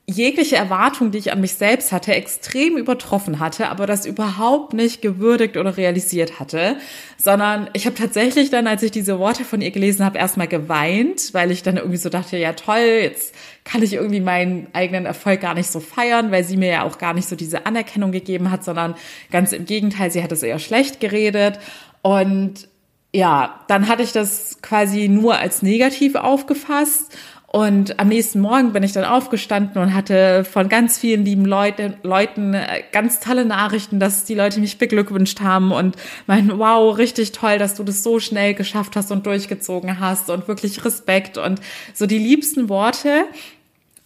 jegliche 0.09 0.55
Erwartung, 0.55 1.11
die 1.11 1.17
ich 1.17 1.33
an 1.33 1.41
mich 1.41 1.55
selbst 1.55 1.91
hatte, 1.91 2.15
extrem 2.15 2.77
übertroffen 2.77 3.39
hatte, 3.39 3.67
aber 3.67 3.85
das 3.85 4.05
überhaupt 4.05 4.73
nicht 4.73 5.01
gewürdigt 5.01 5.57
oder 5.57 5.75
realisiert 5.75 6.39
hatte, 6.39 6.77
sondern 7.17 7.69
ich 7.73 7.85
habe 7.85 7.95
tatsächlich 7.97 8.49
dann, 8.49 8.67
als 8.67 8.83
ich 8.83 8.91
diese 8.91 9.19
Worte 9.19 9.43
von 9.43 9.59
ihr 9.59 9.71
gelesen 9.71 10.05
habe, 10.05 10.17
erstmal 10.17 10.47
geweint, 10.47 11.33
weil 11.33 11.51
ich 11.51 11.61
dann 11.61 11.75
irgendwie 11.75 11.97
so 11.97 12.07
dachte, 12.07 12.37
ja 12.37 12.53
toll, 12.53 13.01
jetzt 13.01 13.35
kann 13.65 13.83
ich 13.83 13.93
irgendwie 13.95 14.21
meinen 14.21 14.67
eigenen 14.71 15.05
Erfolg 15.05 15.41
gar 15.41 15.55
nicht 15.55 15.69
so 15.69 15.81
feiern, 15.81 16.31
weil 16.31 16.45
sie 16.45 16.55
mir 16.55 16.69
ja 16.69 16.83
auch 16.83 16.99
gar 16.99 17.13
nicht 17.13 17.27
so 17.27 17.35
diese 17.35 17.65
Anerkennung 17.65 18.13
gegeben 18.13 18.49
hat, 18.49 18.63
sondern 18.63 18.95
ganz 19.29 19.51
im 19.51 19.65
Gegenteil, 19.65 20.09
sie 20.09 20.23
hat 20.23 20.31
es 20.31 20.41
eher 20.41 20.59
schlecht 20.59 21.01
geredet. 21.01 21.59
Und 22.01 22.69
ja, 23.13 23.59
dann 23.67 23.89
hatte 23.89 24.03
ich 24.03 24.13
das 24.13 24.61
quasi 24.61 25.09
nur 25.09 25.35
als 25.37 25.63
negativ 25.63 26.15
aufgefasst 26.15 27.13
und 27.57 27.99
am 27.99 28.09
nächsten 28.09 28.39
Morgen 28.39 28.71
bin 28.71 28.83
ich 28.83 28.91
dann 28.91 29.03
aufgestanden 29.03 29.81
und 29.81 29.95
hatte 29.95 30.45
von 30.45 30.69
ganz 30.69 30.99
vielen 30.99 31.25
lieben 31.25 31.43
Leute, 31.43 31.97
Leuten 32.03 32.53
äh, 32.53 32.83
ganz 32.91 33.19
tolle 33.19 33.45
Nachrichten, 33.45 33.99
dass 33.99 34.25
die 34.25 34.35
Leute 34.35 34.59
mich 34.59 34.77
beglückwünscht 34.77 35.41
haben 35.41 35.71
und 35.71 35.95
meinten, 36.27 36.59
wow, 36.59 36.95
richtig 36.95 37.31
toll, 37.31 37.57
dass 37.57 37.73
du 37.73 37.83
das 37.83 38.03
so 38.03 38.19
schnell 38.19 38.53
geschafft 38.53 38.95
hast 38.95 39.11
und 39.11 39.25
durchgezogen 39.25 39.99
hast 39.99 40.29
und 40.29 40.47
wirklich 40.47 40.85
Respekt 40.85 41.39
und 41.39 41.59
so 41.95 42.05
die 42.05 42.19
liebsten 42.19 42.69
Worte. 42.69 43.25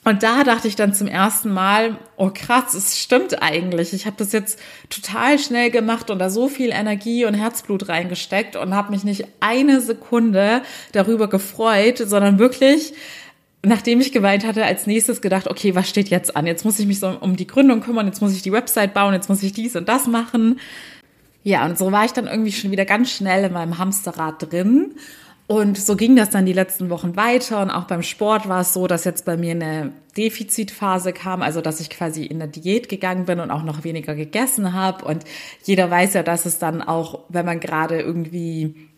Und 0.05 0.23
da 0.23 0.45
dachte 0.45 0.69
ich 0.69 0.77
dann 0.77 0.93
zum 0.93 1.07
ersten 1.07 1.51
Mal, 1.51 1.97
oh 2.15 2.31
krass, 2.33 2.73
es 2.73 2.97
stimmt 2.99 3.43
eigentlich. 3.43 3.91
Ich 3.93 4.05
habe 4.05 4.15
das 4.17 4.31
jetzt 4.31 4.59
total 4.89 5.37
schnell 5.37 5.71
gemacht 5.71 6.09
und 6.09 6.19
da 6.19 6.29
so 6.29 6.47
viel 6.47 6.69
Energie 6.69 7.25
und 7.25 7.33
Herzblut 7.33 7.89
reingesteckt 7.89 8.55
und 8.55 8.73
habe 8.73 8.91
mich 8.91 9.03
nicht 9.03 9.25
eine 9.41 9.81
Sekunde 9.81 10.61
darüber 10.93 11.27
gefreut, 11.27 11.97
sondern 11.97 12.39
wirklich 12.39 12.93
nachdem 13.63 14.01
ich 14.01 14.11
geweint 14.11 14.45
hatte, 14.45 14.65
als 14.65 14.87
nächstes 14.87 15.21
gedacht, 15.21 15.47
okay, 15.47 15.75
was 15.75 15.89
steht 15.89 16.09
jetzt 16.09 16.35
an? 16.35 16.47
Jetzt 16.47 16.65
muss 16.65 16.79
ich 16.79 16.87
mich 16.87 16.99
so 16.99 17.09
um 17.09 17.35
die 17.35 17.47
Gründung 17.47 17.81
kümmern, 17.81 18.07
jetzt 18.07 18.21
muss 18.21 18.33
ich 18.33 18.41
die 18.41 18.51
Website 18.51 18.93
bauen, 18.93 19.13
jetzt 19.13 19.29
muss 19.29 19.43
ich 19.43 19.53
dies 19.53 19.75
und 19.75 19.87
das 19.87 20.07
machen. 20.07 20.59
Ja, 21.43 21.65
und 21.65 21.77
so 21.77 21.91
war 21.91 22.05
ich 22.05 22.11
dann 22.11 22.27
irgendwie 22.27 22.51
schon 22.51 22.71
wieder 22.71 22.85
ganz 22.85 23.11
schnell 23.11 23.45
in 23.45 23.53
meinem 23.53 23.77
Hamsterrad 23.77 24.51
drin. 24.51 24.95
Und 25.47 25.77
so 25.77 25.97
ging 25.97 26.15
das 26.15 26.29
dann 26.29 26.45
die 26.45 26.53
letzten 26.53 26.89
Wochen 26.89 27.17
weiter. 27.17 27.61
Und 27.61 27.71
auch 27.71 27.83
beim 27.83 28.03
Sport 28.03 28.47
war 28.47 28.61
es 28.61 28.73
so, 28.73 28.87
dass 28.87 29.03
jetzt 29.03 29.25
bei 29.25 29.35
mir 29.35 29.51
eine 29.51 29.91
Defizitphase 30.15 31.11
kam, 31.13 31.41
also 31.41 31.59
dass 31.61 31.81
ich 31.81 31.89
quasi 31.89 32.23
in 32.23 32.39
der 32.39 32.47
Diät 32.47 32.87
gegangen 32.87 33.25
bin 33.25 33.39
und 33.39 33.51
auch 33.51 33.63
noch 33.63 33.83
weniger 33.83 34.15
gegessen 34.15 34.73
habe. 34.73 35.03
Und 35.03 35.25
jeder 35.63 35.89
weiß 35.91 36.13
ja, 36.13 36.23
dass 36.23 36.45
es 36.45 36.57
dann 36.57 36.81
auch, 36.81 37.19
wenn 37.27 37.45
man 37.45 37.59
gerade 37.59 37.99
irgendwie 37.99 38.90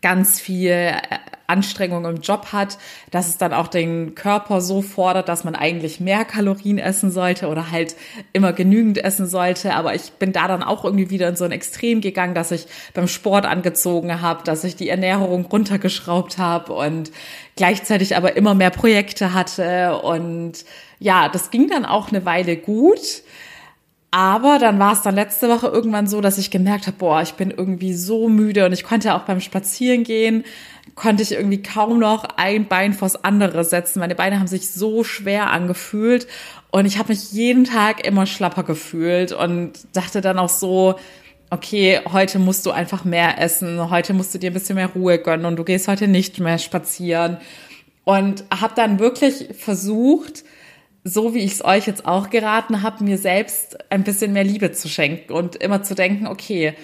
ganz 0.00 0.40
viel 0.40 0.70
äh, 0.70 1.00
Anstrengung 1.48 2.04
im 2.04 2.20
Job 2.20 2.48
hat, 2.52 2.76
dass 3.10 3.26
es 3.26 3.38
dann 3.38 3.54
auch 3.54 3.68
den 3.68 4.14
Körper 4.14 4.60
so 4.60 4.82
fordert, 4.82 5.30
dass 5.30 5.44
man 5.44 5.54
eigentlich 5.54 5.98
mehr 5.98 6.26
Kalorien 6.26 6.78
essen 6.78 7.10
sollte 7.10 7.48
oder 7.48 7.70
halt 7.70 7.96
immer 8.34 8.52
genügend 8.52 8.98
essen 8.98 9.26
sollte. 9.26 9.74
Aber 9.74 9.94
ich 9.94 10.12
bin 10.12 10.32
da 10.32 10.46
dann 10.46 10.62
auch 10.62 10.84
irgendwie 10.84 11.08
wieder 11.08 11.26
in 11.26 11.36
so 11.36 11.44
ein 11.44 11.52
Extrem 11.52 12.02
gegangen, 12.02 12.34
dass 12.34 12.50
ich 12.50 12.66
beim 12.92 13.08
Sport 13.08 13.46
angezogen 13.46 14.20
habe, 14.20 14.44
dass 14.44 14.62
ich 14.62 14.76
die 14.76 14.90
Ernährung 14.90 15.46
runtergeschraubt 15.46 16.36
habe 16.36 16.74
und 16.74 17.10
gleichzeitig 17.56 18.14
aber 18.14 18.36
immer 18.36 18.54
mehr 18.54 18.70
Projekte 18.70 19.32
hatte. 19.32 20.02
Und 20.02 20.66
ja, 20.98 21.30
das 21.30 21.50
ging 21.50 21.68
dann 21.68 21.86
auch 21.86 22.10
eine 22.10 22.26
Weile 22.26 22.58
gut. 22.58 23.22
Aber 24.10 24.58
dann 24.58 24.78
war 24.78 24.94
es 24.94 25.02
dann 25.02 25.14
letzte 25.14 25.50
Woche 25.50 25.66
irgendwann 25.66 26.06
so, 26.06 26.22
dass 26.22 26.38
ich 26.38 26.50
gemerkt 26.50 26.86
habe, 26.86 26.96
boah, 26.96 27.20
ich 27.20 27.34
bin 27.34 27.50
irgendwie 27.50 27.92
so 27.92 28.28
müde 28.28 28.64
und 28.64 28.72
ich 28.72 28.84
konnte 28.84 29.14
auch 29.14 29.22
beim 29.22 29.40
Spazierengehen, 29.40 30.44
konnte 30.94 31.22
ich 31.22 31.32
irgendwie 31.32 31.62
kaum 31.62 31.98
noch 31.98 32.24
ein 32.36 32.68
Bein 32.68 32.94
vors 32.94 33.22
andere 33.22 33.64
setzen. 33.64 34.00
Meine 34.00 34.14
Beine 34.14 34.40
haben 34.40 34.46
sich 34.46 34.70
so 34.70 35.04
schwer 35.04 35.50
angefühlt 35.50 36.26
und 36.70 36.86
ich 36.86 36.98
habe 36.98 37.10
mich 37.10 37.32
jeden 37.32 37.64
Tag 37.64 38.06
immer 38.06 38.24
schlapper 38.24 38.62
gefühlt 38.62 39.32
und 39.32 39.72
dachte 39.92 40.22
dann 40.22 40.38
auch 40.38 40.48
so, 40.48 40.94
okay, 41.50 42.00
heute 42.10 42.38
musst 42.38 42.64
du 42.64 42.70
einfach 42.70 43.04
mehr 43.04 43.38
essen, 43.38 43.90
heute 43.90 44.14
musst 44.14 44.34
du 44.34 44.38
dir 44.38 44.50
ein 44.50 44.54
bisschen 44.54 44.76
mehr 44.76 44.88
Ruhe 44.94 45.18
gönnen 45.18 45.44
und 45.44 45.56
du 45.56 45.64
gehst 45.64 45.86
heute 45.86 46.08
nicht 46.08 46.40
mehr 46.40 46.58
spazieren. 46.58 47.36
Und 48.04 48.44
habe 48.50 48.72
dann 48.74 48.98
wirklich 48.98 49.48
versucht, 49.58 50.44
so 51.08 51.34
wie 51.34 51.40
ich 51.40 51.52
es 51.52 51.64
euch 51.64 51.86
jetzt 51.86 52.06
auch 52.06 52.30
geraten 52.30 52.82
habe, 52.82 53.04
mir 53.04 53.18
selbst 53.18 53.78
ein 53.90 54.04
bisschen 54.04 54.32
mehr 54.32 54.44
Liebe 54.44 54.72
zu 54.72 54.88
schenken 54.88 55.32
und 55.32 55.56
immer 55.56 55.82
zu 55.82 55.94
denken, 55.94 56.26
okay, 56.26 56.74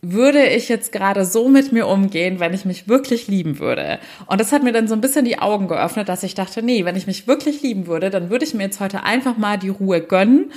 würde 0.00 0.46
ich 0.46 0.68
jetzt 0.68 0.92
gerade 0.92 1.24
so 1.24 1.48
mit 1.48 1.72
mir 1.72 1.88
umgehen, 1.88 2.38
wenn 2.38 2.54
ich 2.54 2.64
mich 2.64 2.86
wirklich 2.86 3.26
lieben 3.26 3.58
würde? 3.58 3.98
Und 4.26 4.40
das 4.40 4.52
hat 4.52 4.62
mir 4.62 4.72
dann 4.72 4.86
so 4.86 4.94
ein 4.94 5.00
bisschen 5.00 5.24
die 5.24 5.40
Augen 5.40 5.66
geöffnet, 5.66 6.08
dass 6.08 6.22
ich 6.22 6.34
dachte, 6.34 6.62
nee, 6.62 6.84
wenn 6.84 6.96
ich 6.96 7.08
mich 7.08 7.26
wirklich 7.26 7.62
lieben 7.62 7.86
würde, 7.88 8.10
dann 8.10 8.30
würde 8.30 8.44
ich 8.44 8.54
mir 8.54 8.64
jetzt 8.64 8.80
heute 8.80 9.02
einfach 9.02 9.36
mal 9.36 9.58
die 9.58 9.70
Ruhe 9.70 10.00
gönnen 10.00 10.52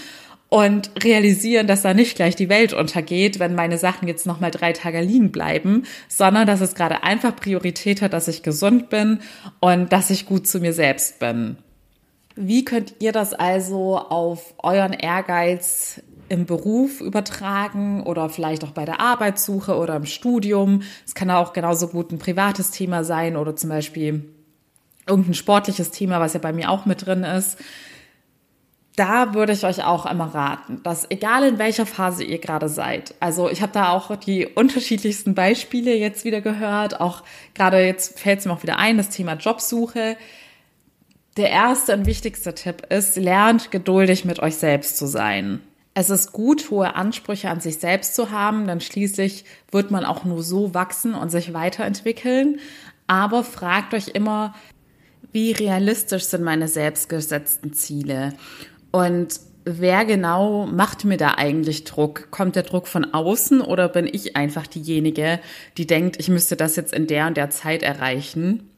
und 0.49 0.91
realisieren, 1.03 1.65
dass 1.65 1.81
da 1.81 1.93
nicht 1.93 2.15
gleich 2.15 2.35
die 2.35 2.49
Welt 2.49 2.73
untergeht, 2.73 3.39
wenn 3.39 3.55
meine 3.55 3.77
Sachen 3.77 4.07
jetzt 4.07 4.27
noch 4.27 4.39
mal 4.39 4.51
drei 4.51 4.73
Tage 4.73 5.01
liegen 5.01 5.31
bleiben, 5.31 5.83
sondern 6.07 6.45
dass 6.45 6.61
es 6.61 6.75
gerade 6.75 7.03
einfach 7.03 7.35
Priorität 7.35 8.01
hat, 8.01 8.13
dass 8.13 8.27
ich 8.27 8.43
gesund 8.43 8.89
bin 8.89 9.21
und 9.59 9.91
dass 9.91 10.11
ich 10.11 10.27
gut 10.27 10.47
zu 10.47 10.59
mir 10.59 10.73
selbst 10.73 11.19
bin. 11.19 11.57
Wie 12.35 12.65
könnt 12.65 12.95
ihr 12.99 13.11
das 13.11 13.33
also 13.33 13.97
auf 13.97 14.53
euren 14.59 14.93
Ehrgeiz 14.93 16.01
im 16.29 16.45
Beruf 16.45 17.01
übertragen 17.01 18.03
oder 18.03 18.29
vielleicht 18.29 18.63
auch 18.63 18.71
bei 18.71 18.85
der 18.85 19.01
Arbeitssuche 19.01 19.75
oder 19.75 19.95
im 19.95 20.05
Studium? 20.05 20.83
Es 21.05 21.13
kann 21.13 21.29
auch 21.29 21.53
genauso 21.53 21.89
gut 21.89 22.11
ein 22.11 22.19
privates 22.19 22.71
Thema 22.71 23.03
sein 23.03 23.35
oder 23.35 23.55
zum 23.55 23.69
Beispiel 23.69 24.25
irgendein 25.07 25.33
sportliches 25.33 25.91
Thema, 25.91 26.19
was 26.19 26.33
ja 26.33 26.39
bei 26.39 26.53
mir 26.53 26.69
auch 26.69 26.85
mit 26.85 27.05
drin 27.05 27.23
ist. 27.23 27.57
Da 28.95 29.33
würde 29.33 29.53
ich 29.53 29.65
euch 29.65 29.83
auch 29.83 30.05
einmal 30.05 30.29
raten, 30.29 30.81
dass 30.83 31.09
egal 31.09 31.47
in 31.47 31.59
welcher 31.59 31.85
Phase 31.85 32.23
ihr 32.23 32.39
gerade 32.39 32.67
seid, 32.67 33.15
also 33.19 33.49
ich 33.49 33.61
habe 33.61 33.71
da 33.71 33.89
auch 33.91 34.15
die 34.17 34.45
unterschiedlichsten 34.45 35.33
Beispiele 35.33 35.95
jetzt 35.95 36.25
wieder 36.25 36.41
gehört, 36.41 36.99
auch 36.99 37.23
gerade 37.53 37.79
jetzt 37.85 38.19
fällt 38.19 38.39
es 38.39 38.45
mir 38.45 38.51
auch 38.51 38.63
wieder 38.63 38.77
ein, 38.77 38.97
das 38.97 39.09
Thema 39.09 39.33
Jobsuche 39.33 40.17
der 41.37 41.49
erste 41.49 41.93
und 41.93 42.05
wichtigste 42.05 42.53
Tipp 42.53 42.85
ist, 42.89 43.15
lernt 43.15 43.71
geduldig 43.71 44.25
mit 44.25 44.39
euch 44.39 44.55
selbst 44.55 44.97
zu 44.97 45.07
sein. 45.07 45.61
Es 45.93 46.09
ist 46.09 46.31
gut, 46.31 46.71
hohe 46.71 46.95
Ansprüche 46.95 47.49
an 47.49 47.59
sich 47.59 47.79
selbst 47.79 48.15
zu 48.15 48.31
haben, 48.31 48.65
denn 48.65 48.79
schließlich 48.79 49.43
wird 49.71 49.91
man 49.91 50.05
auch 50.05 50.23
nur 50.23 50.41
so 50.41 50.73
wachsen 50.73 51.13
und 51.13 51.29
sich 51.29 51.53
weiterentwickeln. 51.53 52.59
Aber 53.07 53.43
fragt 53.43 53.93
euch 53.93 54.09
immer, 54.09 54.53
wie 55.33 55.51
realistisch 55.51 56.23
sind 56.23 56.43
meine 56.43 56.67
selbstgesetzten 56.67 57.73
Ziele? 57.73 58.33
Und 58.91 59.39
wer 59.65 60.05
genau 60.05 60.65
macht 60.65 61.03
mir 61.03 61.17
da 61.17 61.35
eigentlich 61.35 61.83
Druck? 61.83 62.31
Kommt 62.31 62.55
der 62.55 62.63
Druck 62.63 62.87
von 62.87 63.13
außen 63.13 63.61
oder 63.61 63.89
bin 63.89 64.07
ich 64.07 64.35
einfach 64.35 64.67
diejenige, 64.67 65.39
die 65.77 65.87
denkt, 65.87 66.19
ich 66.19 66.29
müsste 66.29 66.55
das 66.55 66.77
jetzt 66.77 66.93
in 66.93 67.07
der 67.07 67.27
und 67.27 67.37
der 67.37 67.49
Zeit 67.49 67.83
erreichen? 67.83 68.69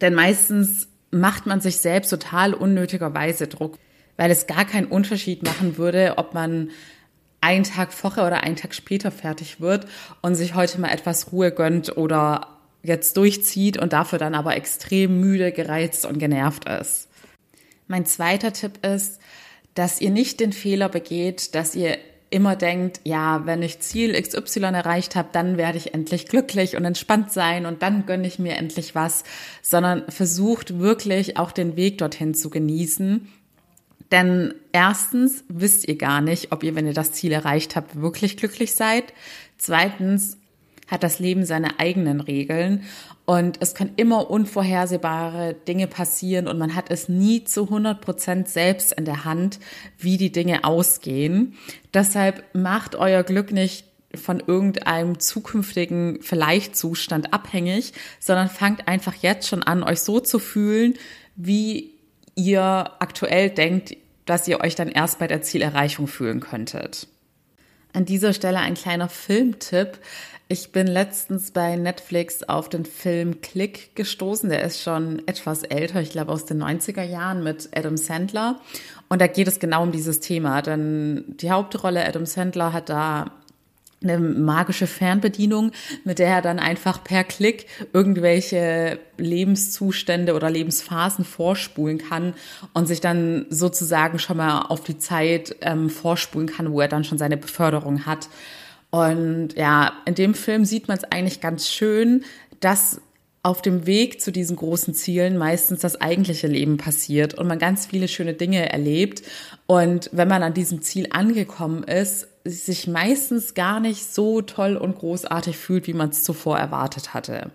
Denn 0.00 0.14
meistens 0.14 0.88
macht 1.12 1.46
man 1.46 1.60
sich 1.60 1.76
selbst 1.76 2.10
total 2.10 2.54
unnötigerweise 2.54 3.46
Druck, 3.46 3.78
weil 4.16 4.30
es 4.30 4.46
gar 4.46 4.64
keinen 4.64 4.86
Unterschied 4.86 5.44
machen 5.44 5.76
würde, 5.76 6.14
ob 6.16 6.34
man 6.34 6.70
einen 7.40 7.64
Tag 7.64 7.92
vorher 7.92 8.26
oder 8.26 8.42
einen 8.42 8.56
Tag 8.56 8.74
später 8.74 9.10
fertig 9.10 9.60
wird 9.60 9.86
und 10.22 10.34
sich 10.34 10.54
heute 10.54 10.80
mal 10.80 10.90
etwas 10.92 11.32
Ruhe 11.32 11.52
gönnt 11.52 11.96
oder 11.96 12.58
jetzt 12.82 13.16
durchzieht 13.16 13.78
und 13.78 13.92
dafür 13.92 14.18
dann 14.18 14.34
aber 14.34 14.56
extrem 14.56 15.20
müde, 15.20 15.52
gereizt 15.52 16.06
und 16.06 16.18
genervt 16.18 16.68
ist. 16.68 17.08
Mein 17.88 18.06
zweiter 18.06 18.52
Tipp 18.52 18.84
ist, 18.84 19.20
dass 19.74 20.00
ihr 20.00 20.10
nicht 20.10 20.40
den 20.40 20.52
Fehler 20.52 20.88
begeht, 20.88 21.54
dass 21.54 21.74
ihr 21.74 21.98
immer 22.32 22.56
denkt, 22.56 23.00
ja, 23.04 23.46
wenn 23.46 23.62
ich 23.62 23.80
Ziel 23.80 24.20
XY 24.20 24.60
erreicht 24.60 25.16
habe, 25.16 25.28
dann 25.32 25.56
werde 25.56 25.78
ich 25.78 25.94
endlich 25.94 26.26
glücklich 26.26 26.76
und 26.76 26.84
entspannt 26.84 27.32
sein 27.32 27.66
und 27.66 27.82
dann 27.82 28.06
gönne 28.06 28.26
ich 28.26 28.38
mir 28.38 28.56
endlich 28.56 28.94
was, 28.94 29.24
sondern 29.60 30.10
versucht 30.10 30.78
wirklich 30.78 31.36
auch 31.36 31.52
den 31.52 31.76
Weg 31.76 31.98
dorthin 31.98 32.34
zu 32.34 32.50
genießen. 32.50 33.28
Denn 34.10 34.54
erstens 34.72 35.44
wisst 35.48 35.88
ihr 35.88 35.96
gar 35.96 36.20
nicht, 36.20 36.52
ob 36.52 36.62
ihr, 36.62 36.74
wenn 36.74 36.86
ihr 36.86 36.92
das 36.92 37.12
Ziel 37.12 37.32
erreicht 37.32 37.76
habt, 37.76 38.00
wirklich 38.00 38.36
glücklich 38.36 38.74
seid. 38.74 39.14
Zweitens 39.56 40.36
hat 40.88 41.02
das 41.02 41.18
Leben 41.18 41.46
seine 41.46 41.80
eigenen 41.80 42.20
Regeln 42.20 42.82
und 43.24 43.58
es 43.60 43.74
können 43.74 43.92
immer 43.96 44.30
unvorhersehbare 44.30 45.54
Dinge 45.54 45.86
passieren 45.86 46.48
und 46.48 46.58
man 46.58 46.74
hat 46.74 46.90
es 46.90 47.08
nie 47.08 47.44
zu 47.44 47.64
100 47.64 48.00
Prozent 48.00 48.48
selbst 48.48 48.92
in 48.92 49.04
der 49.04 49.24
Hand, 49.24 49.60
wie 49.98 50.16
die 50.16 50.32
Dinge 50.32 50.64
ausgehen. 50.64 51.54
Deshalb 51.94 52.44
macht 52.54 52.96
euer 52.96 53.22
Glück 53.22 53.52
nicht 53.52 53.86
von 54.14 54.40
irgendeinem 54.40 55.20
zukünftigen 55.20 56.18
Vielleicht-Zustand 56.20 57.32
abhängig, 57.32 57.92
sondern 58.18 58.48
fangt 58.48 58.88
einfach 58.88 59.14
jetzt 59.14 59.48
schon 59.48 59.62
an, 59.62 59.82
euch 59.82 60.00
so 60.00 60.20
zu 60.20 60.38
fühlen, 60.38 60.94
wie 61.36 61.94
ihr 62.34 62.90
aktuell 62.98 63.50
denkt, 63.50 63.96
dass 64.26 64.48
ihr 64.48 64.60
euch 64.60 64.74
dann 64.74 64.88
erst 64.88 65.18
bei 65.18 65.26
der 65.26 65.42
Zielerreichung 65.42 66.06
fühlen 66.06 66.40
könntet. 66.40 67.08
An 67.92 68.04
dieser 68.04 68.32
Stelle 68.32 68.58
ein 68.58 68.74
kleiner 68.74 69.08
Filmtipp. 69.08 69.98
Ich 70.52 70.70
bin 70.70 70.86
letztens 70.86 71.50
bei 71.50 71.76
Netflix 71.76 72.42
auf 72.42 72.68
den 72.68 72.84
Film 72.84 73.40
Click 73.40 73.96
gestoßen. 73.96 74.50
Der 74.50 74.62
ist 74.62 74.82
schon 74.82 75.26
etwas 75.26 75.62
älter, 75.62 76.02
ich 76.02 76.10
glaube 76.10 76.30
aus 76.30 76.44
den 76.44 76.62
90er 76.62 77.02
Jahren 77.02 77.42
mit 77.42 77.70
Adam 77.74 77.96
Sandler. 77.96 78.60
Und 79.08 79.22
da 79.22 79.28
geht 79.28 79.48
es 79.48 79.60
genau 79.60 79.82
um 79.82 79.92
dieses 79.92 80.20
Thema. 80.20 80.60
Denn 80.60 81.24
die 81.40 81.50
Hauptrolle 81.50 82.06
Adam 82.06 82.26
Sandler 82.26 82.74
hat 82.74 82.90
da 82.90 83.32
eine 84.02 84.18
magische 84.18 84.86
Fernbedienung, 84.86 85.72
mit 86.04 86.18
der 86.18 86.28
er 86.28 86.42
dann 86.42 86.58
einfach 86.58 87.02
per 87.02 87.24
Klick 87.24 87.64
irgendwelche 87.94 88.98
Lebenszustände 89.16 90.34
oder 90.34 90.50
Lebensphasen 90.50 91.24
vorspulen 91.24 91.96
kann 91.96 92.34
und 92.74 92.88
sich 92.88 93.00
dann 93.00 93.46
sozusagen 93.48 94.18
schon 94.18 94.36
mal 94.36 94.66
auf 94.68 94.84
die 94.84 94.98
Zeit 94.98 95.56
ähm, 95.62 95.88
vorspulen 95.88 96.48
kann, 96.48 96.72
wo 96.72 96.82
er 96.82 96.88
dann 96.88 97.04
schon 97.04 97.16
seine 97.16 97.38
Beförderung 97.38 98.04
hat. 98.04 98.28
Und 98.92 99.54
ja, 99.56 99.94
in 100.04 100.14
dem 100.14 100.34
Film 100.34 100.66
sieht 100.66 100.86
man 100.86 100.98
es 100.98 101.04
eigentlich 101.04 101.40
ganz 101.40 101.66
schön, 101.68 102.24
dass 102.60 103.00
auf 103.42 103.62
dem 103.62 103.86
Weg 103.86 104.20
zu 104.20 104.30
diesen 104.30 104.54
großen 104.54 104.92
Zielen 104.92 105.38
meistens 105.38 105.80
das 105.80 106.00
eigentliche 106.00 106.46
Leben 106.46 106.76
passiert 106.76 107.32
und 107.34 107.48
man 107.48 107.58
ganz 107.58 107.86
viele 107.86 108.06
schöne 108.06 108.34
Dinge 108.34 108.70
erlebt. 108.70 109.22
Und 109.66 110.10
wenn 110.12 110.28
man 110.28 110.42
an 110.42 110.52
diesem 110.52 110.82
Ziel 110.82 111.08
angekommen 111.10 111.84
ist, 111.84 112.28
sich 112.44 112.86
meistens 112.86 113.54
gar 113.54 113.80
nicht 113.80 114.12
so 114.12 114.42
toll 114.42 114.76
und 114.76 114.98
großartig 114.98 115.56
fühlt, 115.56 115.86
wie 115.86 115.94
man 115.94 116.10
es 116.10 116.22
zuvor 116.22 116.58
erwartet 116.58 117.14
hatte. 117.14 117.50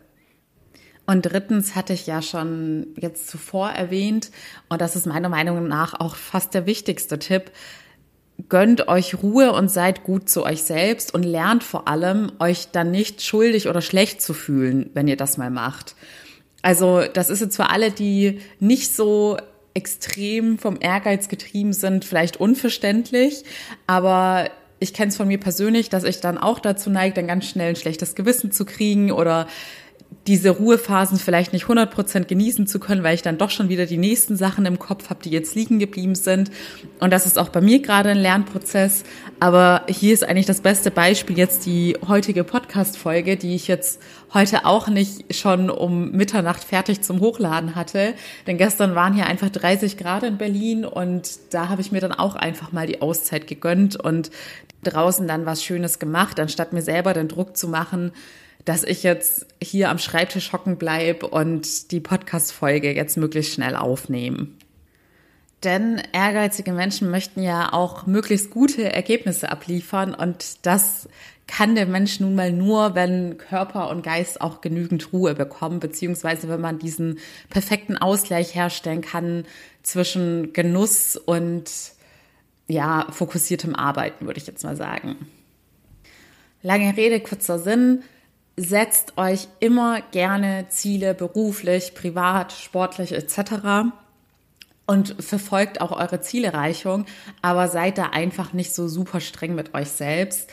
Und 1.06 1.22
drittens 1.22 1.76
hatte 1.76 1.94
ich 1.94 2.08
ja 2.08 2.24
schon 2.24 2.88
jetzt 2.98 3.28
zuvor 3.30 3.70
erwähnt, 3.70 4.32
und 4.70 4.82
das 4.82 4.96
ist 4.96 5.06
meiner 5.06 5.30
Meinung 5.30 5.68
nach 5.68 6.00
auch 6.00 6.16
fast 6.16 6.56
der 6.56 6.66
wichtigste 6.66 7.20
Tipp, 7.20 7.52
gönnt 8.50 8.88
euch 8.88 9.22
Ruhe 9.22 9.52
und 9.52 9.70
seid 9.70 10.04
gut 10.04 10.30
zu 10.30 10.44
euch 10.44 10.64
selbst 10.64 11.14
und 11.14 11.24
lernt 11.24 11.64
vor 11.64 11.88
allem, 11.88 12.32
euch 12.40 12.70
dann 12.72 12.92
nicht 12.92 13.22
schuldig 13.22 13.68
oder 13.68 13.82
schlecht 13.82 14.22
zu 14.22 14.34
fühlen, 14.34 14.90
wenn 14.94 15.08
ihr 15.08 15.18
das 15.18 15.38
mal 15.38 15.50
macht. 15.50 15.96
Also 16.62 17.04
das 17.12 17.30
ist 17.30 17.42
jetzt 17.42 17.56
für 17.56 17.70
alle, 17.70 17.92
die 17.92 18.40
nicht 18.60 18.94
so 18.94 19.38
extrem 19.74 20.58
vom 20.58 20.78
Ehrgeiz 20.80 21.30
getrieben 21.30 21.74
sind, 21.74 22.04
vielleicht 22.04 22.38
unverständlich, 22.38 23.44
aber 23.86 24.50
ich 24.80 24.94
kenne 24.94 25.10
es 25.10 25.18
von 25.18 25.28
mir 25.28 25.40
persönlich, 25.40 25.90
dass 25.90 26.04
ich 26.04 26.20
dann 26.20 26.38
auch 26.38 26.60
dazu 26.60 26.90
neige, 26.90 27.16
dann 27.16 27.28
ganz 27.28 27.46
schnell 27.46 27.70
ein 27.70 27.76
schlechtes 27.76 28.16
Gewissen 28.16 28.52
zu 28.52 28.66
kriegen 28.66 29.12
oder 29.12 29.48
diese 30.28 30.50
Ruhephasen 30.50 31.18
vielleicht 31.18 31.54
nicht 31.54 31.66
100% 31.66 32.26
genießen 32.26 32.68
zu 32.68 32.80
können, 32.80 33.02
weil 33.02 33.16
ich 33.16 33.22
dann 33.22 33.38
doch 33.38 33.50
schon 33.50 33.70
wieder 33.70 33.86
die 33.86 33.98
nächsten 33.98 34.36
Sachen 34.36 34.66
im 34.66 34.78
Kopf 34.78 35.10
habe, 35.10 35.22
die 35.24 35.30
jetzt 35.30 35.56
liegen 35.56 35.80
geblieben 35.80 36.16
sind. 36.16 36.52
Und 37.00 37.12
das 37.12 37.26
ist 37.26 37.40
auch 37.40 37.48
bei 37.48 37.62
mir 37.62 37.82
gerade 37.82 38.10
ein 38.10 38.18
Lernprozess. 38.18 39.04
Aber 39.40 39.84
hier 39.88 40.14
ist 40.14 40.28
eigentlich 40.28 40.46
das 40.46 40.60
beste 40.60 40.92
Beispiel 40.92 41.38
jetzt 41.38 41.66
die 41.66 41.98
heutige 42.06 42.44
Podcast-Folge, 42.44 43.38
die 43.38 43.56
ich 43.56 43.70
jetzt 43.70 44.02
heute 44.34 44.66
auch 44.66 44.90
nicht 44.90 45.34
schon 45.34 45.70
um 45.70 46.12
Mitternacht 46.12 46.64
fertig 46.64 47.02
zum 47.02 47.22
Hochladen 47.22 47.76
hatte. 47.76 48.14
Denn 48.48 48.58
gestern 48.58 48.96
waren 48.96 49.14
hier 49.14 49.28
einfach 49.28 49.50
30 49.50 49.98
Grad 49.98 50.24
in 50.24 50.38
Berlin 50.38 50.84
und 50.84 51.40
da 51.52 51.70
habe 51.70 51.82
ich 51.82 51.94
mir 51.94 52.02
dann 52.02 52.12
auch 52.12 52.36
einfach 52.36 52.74
mal 52.74 52.86
die 52.86 53.02
Auszeit 53.02 53.48
gegönnt 53.48 53.96
und 53.96 54.30
draußen 54.84 55.26
dann 55.26 55.46
was 55.46 55.64
Schönes 55.64 56.00
gemacht, 56.00 56.40
anstatt 56.40 56.74
mir 56.74 56.82
selber 56.82 57.14
den 57.14 57.30
Druck 57.30 57.56
zu 57.56 57.70
machen, 57.70 58.12
dass 58.68 58.84
ich 58.84 59.02
jetzt 59.02 59.46
hier 59.64 59.90
am 59.90 59.98
Schreibtisch 59.98 60.52
hocken 60.52 60.78
bleib 60.78 61.24
und 61.24 61.92
die 61.92 62.02
Podcast-Folge 62.02 62.94
jetzt 62.94 63.16
möglichst 63.16 63.54
schnell 63.54 63.78
aufnehmen. 63.78 64.58
Denn 65.64 66.02
ehrgeizige 66.12 66.74
Menschen 66.74 67.10
möchten 67.10 67.42
ja 67.42 67.72
auch 67.72 68.08
möglichst 68.08 68.52
gute 68.52 68.92
Ergebnisse 68.92 69.50
abliefern 69.50 70.14
und 70.14 70.66
das 70.66 71.08
kann 71.48 71.76
der 71.76 71.86
Mensch 71.86 72.20
nun 72.20 72.36
mal 72.36 72.52
nur, 72.52 72.94
wenn 72.94 73.38
Körper 73.38 73.90
und 73.90 74.04
Geist 74.04 74.42
auch 74.42 74.60
genügend 74.60 75.14
Ruhe 75.14 75.34
bekommen, 75.34 75.80
beziehungsweise 75.80 76.50
wenn 76.50 76.60
man 76.60 76.78
diesen 76.78 77.20
perfekten 77.50 77.98
Ausgleich 77.98 78.54
herstellen 78.54 79.02
kann 79.02 79.46
zwischen 79.82 80.52
Genuss 80.52 81.16
und 81.16 81.72
ja, 82.68 83.08
fokussiertem 83.12 83.76
Arbeiten, 83.76 84.26
würde 84.26 84.42
ich 84.42 84.48
jetzt 84.48 84.66
mal 84.66 84.76
sagen. 84.76 85.16
Lange 86.62 86.98
Rede, 86.98 87.22
kurzer 87.22 87.60
Sinn 87.60 88.04
setzt 88.58 89.18
euch 89.18 89.48
immer 89.60 90.02
gerne 90.12 90.66
Ziele 90.70 91.14
beruflich, 91.14 91.94
privat, 91.94 92.52
sportlich 92.52 93.14
etc. 93.14 93.92
und 94.88 95.16
verfolgt 95.24 95.80
auch 95.80 95.92
eure 95.92 96.22
Zielerreichung, 96.22 97.06
aber 97.44 97.68
seid 97.68 98.00
da 98.00 98.08
einfach 98.08 98.54
nicht 98.54 98.74
so 98.74 98.88
super 98.88 99.22
streng 99.22 99.54
mit 99.54 99.76
euch 99.76 99.90
selbst. 99.90 100.50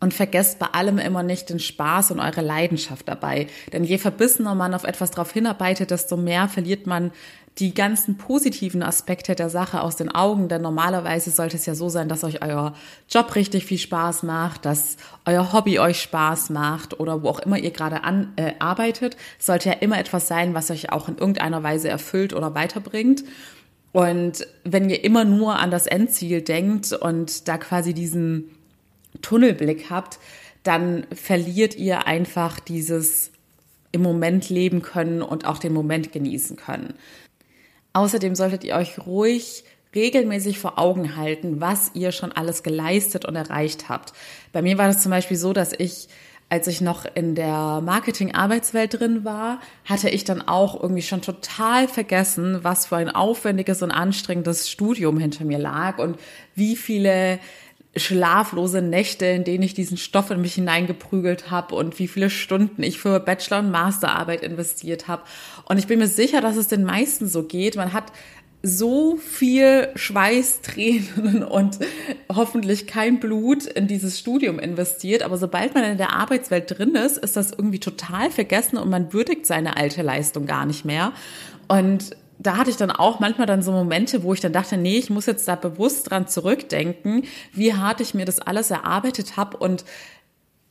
Und 0.00 0.12
vergesst 0.12 0.58
bei 0.58 0.66
allem 0.66 0.98
immer 0.98 1.22
nicht 1.22 1.48
den 1.48 1.60
Spaß 1.60 2.10
und 2.10 2.18
eure 2.18 2.40
Leidenschaft 2.40 3.06
dabei. 3.06 3.46
Denn 3.72 3.84
je 3.84 3.98
verbissener 3.98 4.56
man 4.56 4.74
auf 4.74 4.82
etwas 4.82 5.12
drauf 5.12 5.30
hinarbeitet, 5.30 5.92
desto 5.92 6.16
mehr 6.16 6.48
verliert 6.48 6.88
man 6.88 7.12
die 7.58 7.74
ganzen 7.74 8.16
positiven 8.16 8.82
Aspekte 8.82 9.34
der 9.34 9.50
Sache 9.50 9.82
aus 9.82 9.96
den 9.96 10.08
Augen, 10.08 10.48
denn 10.48 10.62
normalerweise 10.62 11.30
sollte 11.30 11.56
es 11.56 11.66
ja 11.66 11.74
so 11.74 11.90
sein, 11.90 12.08
dass 12.08 12.24
euch 12.24 12.42
euer 12.42 12.74
Job 13.10 13.34
richtig 13.34 13.66
viel 13.66 13.78
Spaß 13.78 14.22
macht, 14.22 14.64
dass 14.64 14.96
euer 15.26 15.52
Hobby 15.52 15.78
euch 15.78 16.00
Spaß 16.00 16.48
macht 16.50 16.98
oder 16.98 17.22
wo 17.22 17.28
auch 17.28 17.40
immer 17.40 17.58
ihr 17.58 17.70
gerade 17.70 18.04
an, 18.04 18.32
äh, 18.36 18.52
arbeitet, 18.58 19.18
sollte 19.38 19.68
ja 19.68 19.74
immer 19.76 19.98
etwas 19.98 20.28
sein, 20.28 20.54
was 20.54 20.70
euch 20.70 20.92
auch 20.92 21.08
in 21.08 21.18
irgendeiner 21.18 21.62
Weise 21.62 21.90
erfüllt 21.90 22.32
oder 22.32 22.54
weiterbringt. 22.54 23.22
Und 23.92 24.46
wenn 24.64 24.88
ihr 24.88 25.04
immer 25.04 25.24
nur 25.24 25.58
an 25.58 25.70
das 25.70 25.86
Endziel 25.86 26.40
denkt 26.40 26.92
und 26.92 27.48
da 27.48 27.58
quasi 27.58 27.92
diesen 27.92 28.50
Tunnelblick 29.20 29.90
habt, 29.90 30.18
dann 30.62 31.06
verliert 31.14 31.76
ihr 31.76 32.06
einfach 32.06 32.60
dieses 32.60 33.30
im 33.92 34.00
Moment 34.00 34.48
leben 34.48 34.80
können 34.80 35.20
und 35.20 35.44
auch 35.44 35.58
den 35.58 35.74
Moment 35.74 36.12
genießen 36.12 36.56
können. 36.56 36.94
Außerdem 37.92 38.34
solltet 38.34 38.64
ihr 38.64 38.74
euch 38.74 38.98
ruhig 39.06 39.64
regelmäßig 39.94 40.58
vor 40.58 40.78
Augen 40.78 41.16
halten, 41.16 41.60
was 41.60 41.90
ihr 41.94 42.12
schon 42.12 42.32
alles 42.32 42.62
geleistet 42.62 43.24
und 43.26 43.36
erreicht 43.36 43.88
habt. 43.88 44.12
Bei 44.52 44.62
mir 44.62 44.78
war 44.78 44.86
das 44.86 45.02
zum 45.02 45.10
Beispiel 45.10 45.36
so, 45.36 45.52
dass 45.52 45.72
ich 45.72 46.08
als 46.52 46.66
ich 46.66 46.82
noch 46.82 47.06
in 47.14 47.34
der 47.34 47.80
Marketing-Arbeitswelt 47.82 49.00
drin 49.00 49.24
war, 49.24 49.58
hatte 49.86 50.10
ich 50.10 50.24
dann 50.24 50.46
auch 50.46 50.78
irgendwie 50.82 51.00
schon 51.00 51.22
total 51.22 51.88
vergessen, 51.88 52.58
was 52.60 52.84
für 52.84 52.96
ein 52.96 53.08
aufwendiges 53.08 53.80
und 53.80 53.90
anstrengendes 53.90 54.70
Studium 54.70 55.18
hinter 55.18 55.46
mir 55.46 55.56
lag 55.56 55.96
und 55.96 56.18
wie 56.54 56.76
viele 56.76 57.38
schlaflose 57.94 58.80
Nächte, 58.80 59.26
in 59.26 59.44
denen 59.44 59.62
ich 59.62 59.74
diesen 59.74 59.98
Stoff 59.98 60.30
in 60.30 60.40
mich 60.40 60.54
hineingeprügelt 60.54 61.50
habe 61.50 61.74
und 61.74 61.98
wie 61.98 62.08
viele 62.08 62.30
Stunden 62.30 62.82
ich 62.82 62.98
für 62.98 63.20
Bachelor- 63.20 63.58
und 63.58 63.70
Masterarbeit 63.70 64.42
investiert 64.42 65.08
habe. 65.08 65.22
Und 65.66 65.78
ich 65.78 65.86
bin 65.86 65.98
mir 65.98 66.08
sicher, 66.08 66.40
dass 66.40 66.56
es 66.56 66.68
den 66.68 66.84
meisten 66.84 67.28
so 67.28 67.42
geht. 67.42 67.76
Man 67.76 67.92
hat 67.92 68.12
so 68.62 69.16
viel 69.16 69.88
Schweiß, 69.94 70.62
Tränen 70.62 71.42
und 71.48 71.80
hoffentlich 72.32 72.86
kein 72.86 73.20
Blut 73.20 73.66
in 73.66 73.88
dieses 73.88 74.18
Studium 74.18 74.58
investiert. 74.58 75.22
Aber 75.22 75.36
sobald 75.36 75.74
man 75.74 75.84
in 75.84 75.98
der 75.98 76.12
Arbeitswelt 76.12 76.78
drin 76.78 76.94
ist, 76.94 77.18
ist 77.18 77.36
das 77.36 77.50
irgendwie 77.50 77.80
total 77.80 78.30
vergessen 78.30 78.78
und 78.78 78.88
man 78.88 79.12
würdigt 79.12 79.44
seine 79.46 79.76
alte 79.76 80.02
Leistung 80.02 80.46
gar 80.46 80.64
nicht 80.64 80.84
mehr. 80.84 81.12
Und 81.68 82.16
da 82.42 82.56
hatte 82.56 82.70
ich 82.70 82.76
dann 82.76 82.90
auch 82.90 83.20
manchmal 83.20 83.46
dann 83.46 83.62
so 83.62 83.72
Momente, 83.72 84.22
wo 84.22 84.34
ich 84.34 84.40
dann 84.40 84.52
dachte, 84.52 84.76
nee, 84.76 84.98
ich 84.98 85.10
muss 85.10 85.26
jetzt 85.26 85.46
da 85.48 85.54
bewusst 85.54 86.10
dran 86.10 86.26
zurückdenken, 86.28 87.24
wie 87.52 87.74
hart 87.74 88.00
ich 88.00 88.14
mir 88.14 88.24
das 88.24 88.40
alles 88.40 88.70
erarbeitet 88.70 89.36
habe 89.36 89.56
und 89.56 89.84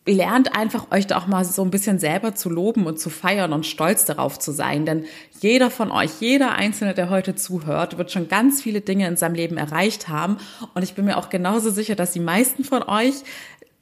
lernt 0.07 0.55
einfach 0.55 0.91
euch 0.91 1.05
da 1.05 1.17
auch 1.17 1.27
mal 1.27 1.45
so 1.45 1.61
ein 1.61 1.69
bisschen 1.69 1.99
selber 1.99 2.33
zu 2.33 2.49
loben 2.49 2.87
und 2.87 2.99
zu 2.99 3.11
feiern 3.11 3.53
und 3.53 3.67
stolz 3.67 4.05
darauf 4.05 4.39
zu 4.39 4.51
sein. 4.51 4.85
Denn 4.85 5.05
jeder 5.41 5.69
von 5.69 5.91
euch, 5.91 6.09
jeder 6.19 6.53
Einzelne, 6.53 6.95
der 6.95 7.11
heute 7.11 7.35
zuhört, 7.35 7.99
wird 7.99 8.11
schon 8.11 8.27
ganz 8.27 8.63
viele 8.63 8.81
Dinge 8.81 9.07
in 9.07 9.15
seinem 9.15 9.35
Leben 9.35 9.57
erreicht 9.57 10.09
haben. 10.09 10.37
Und 10.73 10.81
ich 10.81 10.95
bin 10.95 11.05
mir 11.05 11.17
auch 11.17 11.29
genauso 11.29 11.69
sicher, 11.69 11.95
dass 11.95 12.13
die 12.13 12.19
meisten 12.19 12.63
von 12.63 12.81
euch 12.81 13.13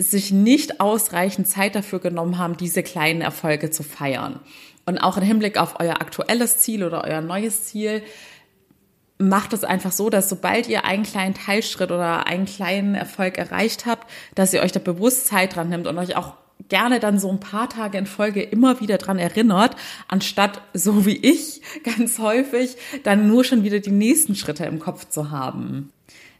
sich 0.01 0.31
nicht 0.31 0.79
ausreichend 0.79 1.47
Zeit 1.47 1.75
dafür 1.75 1.99
genommen 1.99 2.37
haben, 2.37 2.57
diese 2.57 2.83
kleinen 2.83 3.21
Erfolge 3.21 3.69
zu 3.69 3.83
feiern. 3.83 4.39
Und 4.85 4.97
auch 4.97 5.17
im 5.17 5.23
Hinblick 5.23 5.59
auf 5.59 5.79
euer 5.79 6.01
aktuelles 6.01 6.57
Ziel 6.57 6.83
oder 6.83 7.03
euer 7.03 7.21
neues 7.21 7.65
Ziel, 7.65 8.01
macht 9.19 9.51
es 9.51 9.65
einfach 9.65 9.91
so, 9.91 10.09
dass 10.09 10.29
sobald 10.29 10.69
ihr 10.69 10.85
einen 10.85 11.03
kleinen 11.03 11.33
Teilschritt 11.33 11.91
oder 11.91 12.25
einen 12.25 12.45
kleinen 12.45 12.95
Erfolg 12.95 13.37
erreicht 13.37 13.85
habt, 13.85 14.09
dass 14.33 14.53
ihr 14.53 14.61
euch 14.61 14.71
da 14.71 14.79
bewusst 14.79 15.27
Zeit 15.27 15.55
dran 15.55 15.69
nimmt 15.69 15.87
und 15.87 15.97
euch 15.97 16.15
auch 16.15 16.33
gerne 16.69 16.99
dann 16.99 17.19
so 17.19 17.29
ein 17.29 17.39
paar 17.39 17.69
Tage 17.69 17.97
in 17.97 18.05
Folge 18.05 18.41
immer 18.41 18.79
wieder 18.79 18.97
dran 18.97 19.19
erinnert, 19.19 19.75
anstatt 20.07 20.61
so 20.73 21.05
wie 21.05 21.17
ich 21.17 21.61
ganz 21.83 22.19
häufig 22.19 22.77
dann 23.03 23.27
nur 23.27 23.43
schon 23.43 23.63
wieder 23.63 23.79
die 23.79 23.91
nächsten 23.91 24.35
Schritte 24.35 24.65
im 24.65 24.79
Kopf 24.79 25.09
zu 25.09 25.31
haben. 25.31 25.91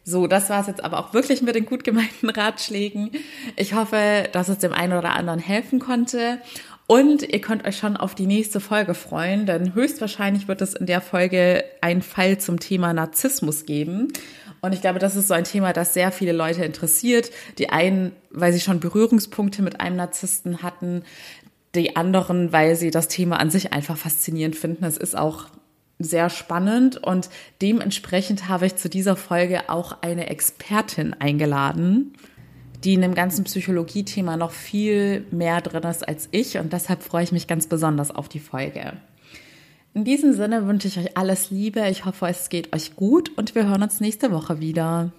So, 0.03 0.27
das 0.27 0.49
war 0.49 0.61
es 0.61 0.67
jetzt 0.67 0.83
aber 0.83 0.99
auch 0.99 1.13
wirklich 1.13 1.41
mit 1.41 1.55
den 1.55 1.65
gut 1.65 1.83
gemeinten 1.83 2.29
Ratschlägen. 2.29 3.11
Ich 3.55 3.73
hoffe, 3.73 4.27
dass 4.31 4.49
es 4.49 4.57
dem 4.57 4.73
einen 4.73 4.93
oder 4.93 5.11
anderen 5.11 5.39
helfen 5.39 5.79
konnte. 5.79 6.39
Und 6.87 7.21
ihr 7.21 7.39
könnt 7.39 7.67
euch 7.67 7.77
schon 7.77 7.97
auf 7.97 8.15
die 8.15 8.25
nächste 8.25 8.59
Folge 8.59 8.95
freuen, 8.95 9.45
denn 9.45 9.75
höchstwahrscheinlich 9.75 10.47
wird 10.47 10.61
es 10.63 10.73
in 10.73 10.87
der 10.87 11.01
Folge 11.01 11.63
einen 11.81 12.01
Fall 12.01 12.39
zum 12.39 12.59
Thema 12.59 12.93
Narzissmus 12.93 13.65
geben. 13.65 14.07
Und 14.61 14.73
ich 14.73 14.81
glaube, 14.81 14.97
das 14.97 15.15
ist 15.15 15.27
so 15.27 15.35
ein 15.35 15.43
Thema, 15.43 15.71
das 15.71 15.93
sehr 15.93 16.11
viele 16.11 16.31
Leute 16.31 16.65
interessiert. 16.65 17.29
Die 17.59 17.69
einen, 17.69 18.13
weil 18.31 18.53
sie 18.53 18.59
schon 18.59 18.79
Berührungspunkte 18.79 19.61
mit 19.61 19.79
einem 19.79 19.97
Narzissten 19.97 20.63
hatten, 20.63 21.03
die 21.75 21.95
anderen, 21.95 22.51
weil 22.51 22.75
sie 22.75 22.89
das 22.89 23.07
Thema 23.07 23.39
an 23.39 23.51
sich 23.51 23.71
einfach 23.71 23.95
faszinierend 23.97 24.55
finden. 24.55 24.83
Es 24.83 24.97
ist 24.97 25.15
auch 25.15 25.45
sehr 25.99 26.29
spannend 26.29 26.97
und 26.97 27.29
dementsprechend 27.61 28.47
habe 28.47 28.65
ich 28.65 28.77
zu 28.77 28.89
dieser 28.89 29.15
Folge 29.15 29.69
auch 29.69 30.01
eine 30.01 30.29
Expertin 30.29 31.13
eingeladen 31.13 32.13
die 32.83 32.93
in 32.93 33.01
dem 33.01 33.13
ganzen 33.13 33.43
Psychologie-Thema 33.43 34.37
noch 34.37 34.51
viel 34.51 35.25
mehr 35.31 35.61
drin 35.61 35.83
ist 35.83 36.07
als 36.07 36.29
ich 36.31 36.57
und 36.57 36.73
deshalb 36.73 37.03
freue 37.03 37.23
ich 37.23 37.31
mich 37.31 37.47
ganz 37.47 37.67
besonders 37.67 38.11
auf 38.11 38.29
die 38.29 38.39
Folge. 38.39 38.93
In 39.93 40.05
diesem 40.05 40.33
Sinne 40.33 40.67
wünsche 40.67 40.87
ich 40.87 40.97
euch 40.97 41.17
alles 41.17 41.49
Liebe. 41.49 41.87
Ich 41.89 42.05
hoffe, 42.05 42.27
es 42.27 42.49
geht 42.49 42.73
euch 42.73 42.95
gut 42.95 43.37
und 43.37 43.55
wir 43.55 43.67
hören 43.67 43.83
uns 43.83 43.99
nächste 43.99 44.31
Woche 44.31 44.59
wieder. 44.59 45.11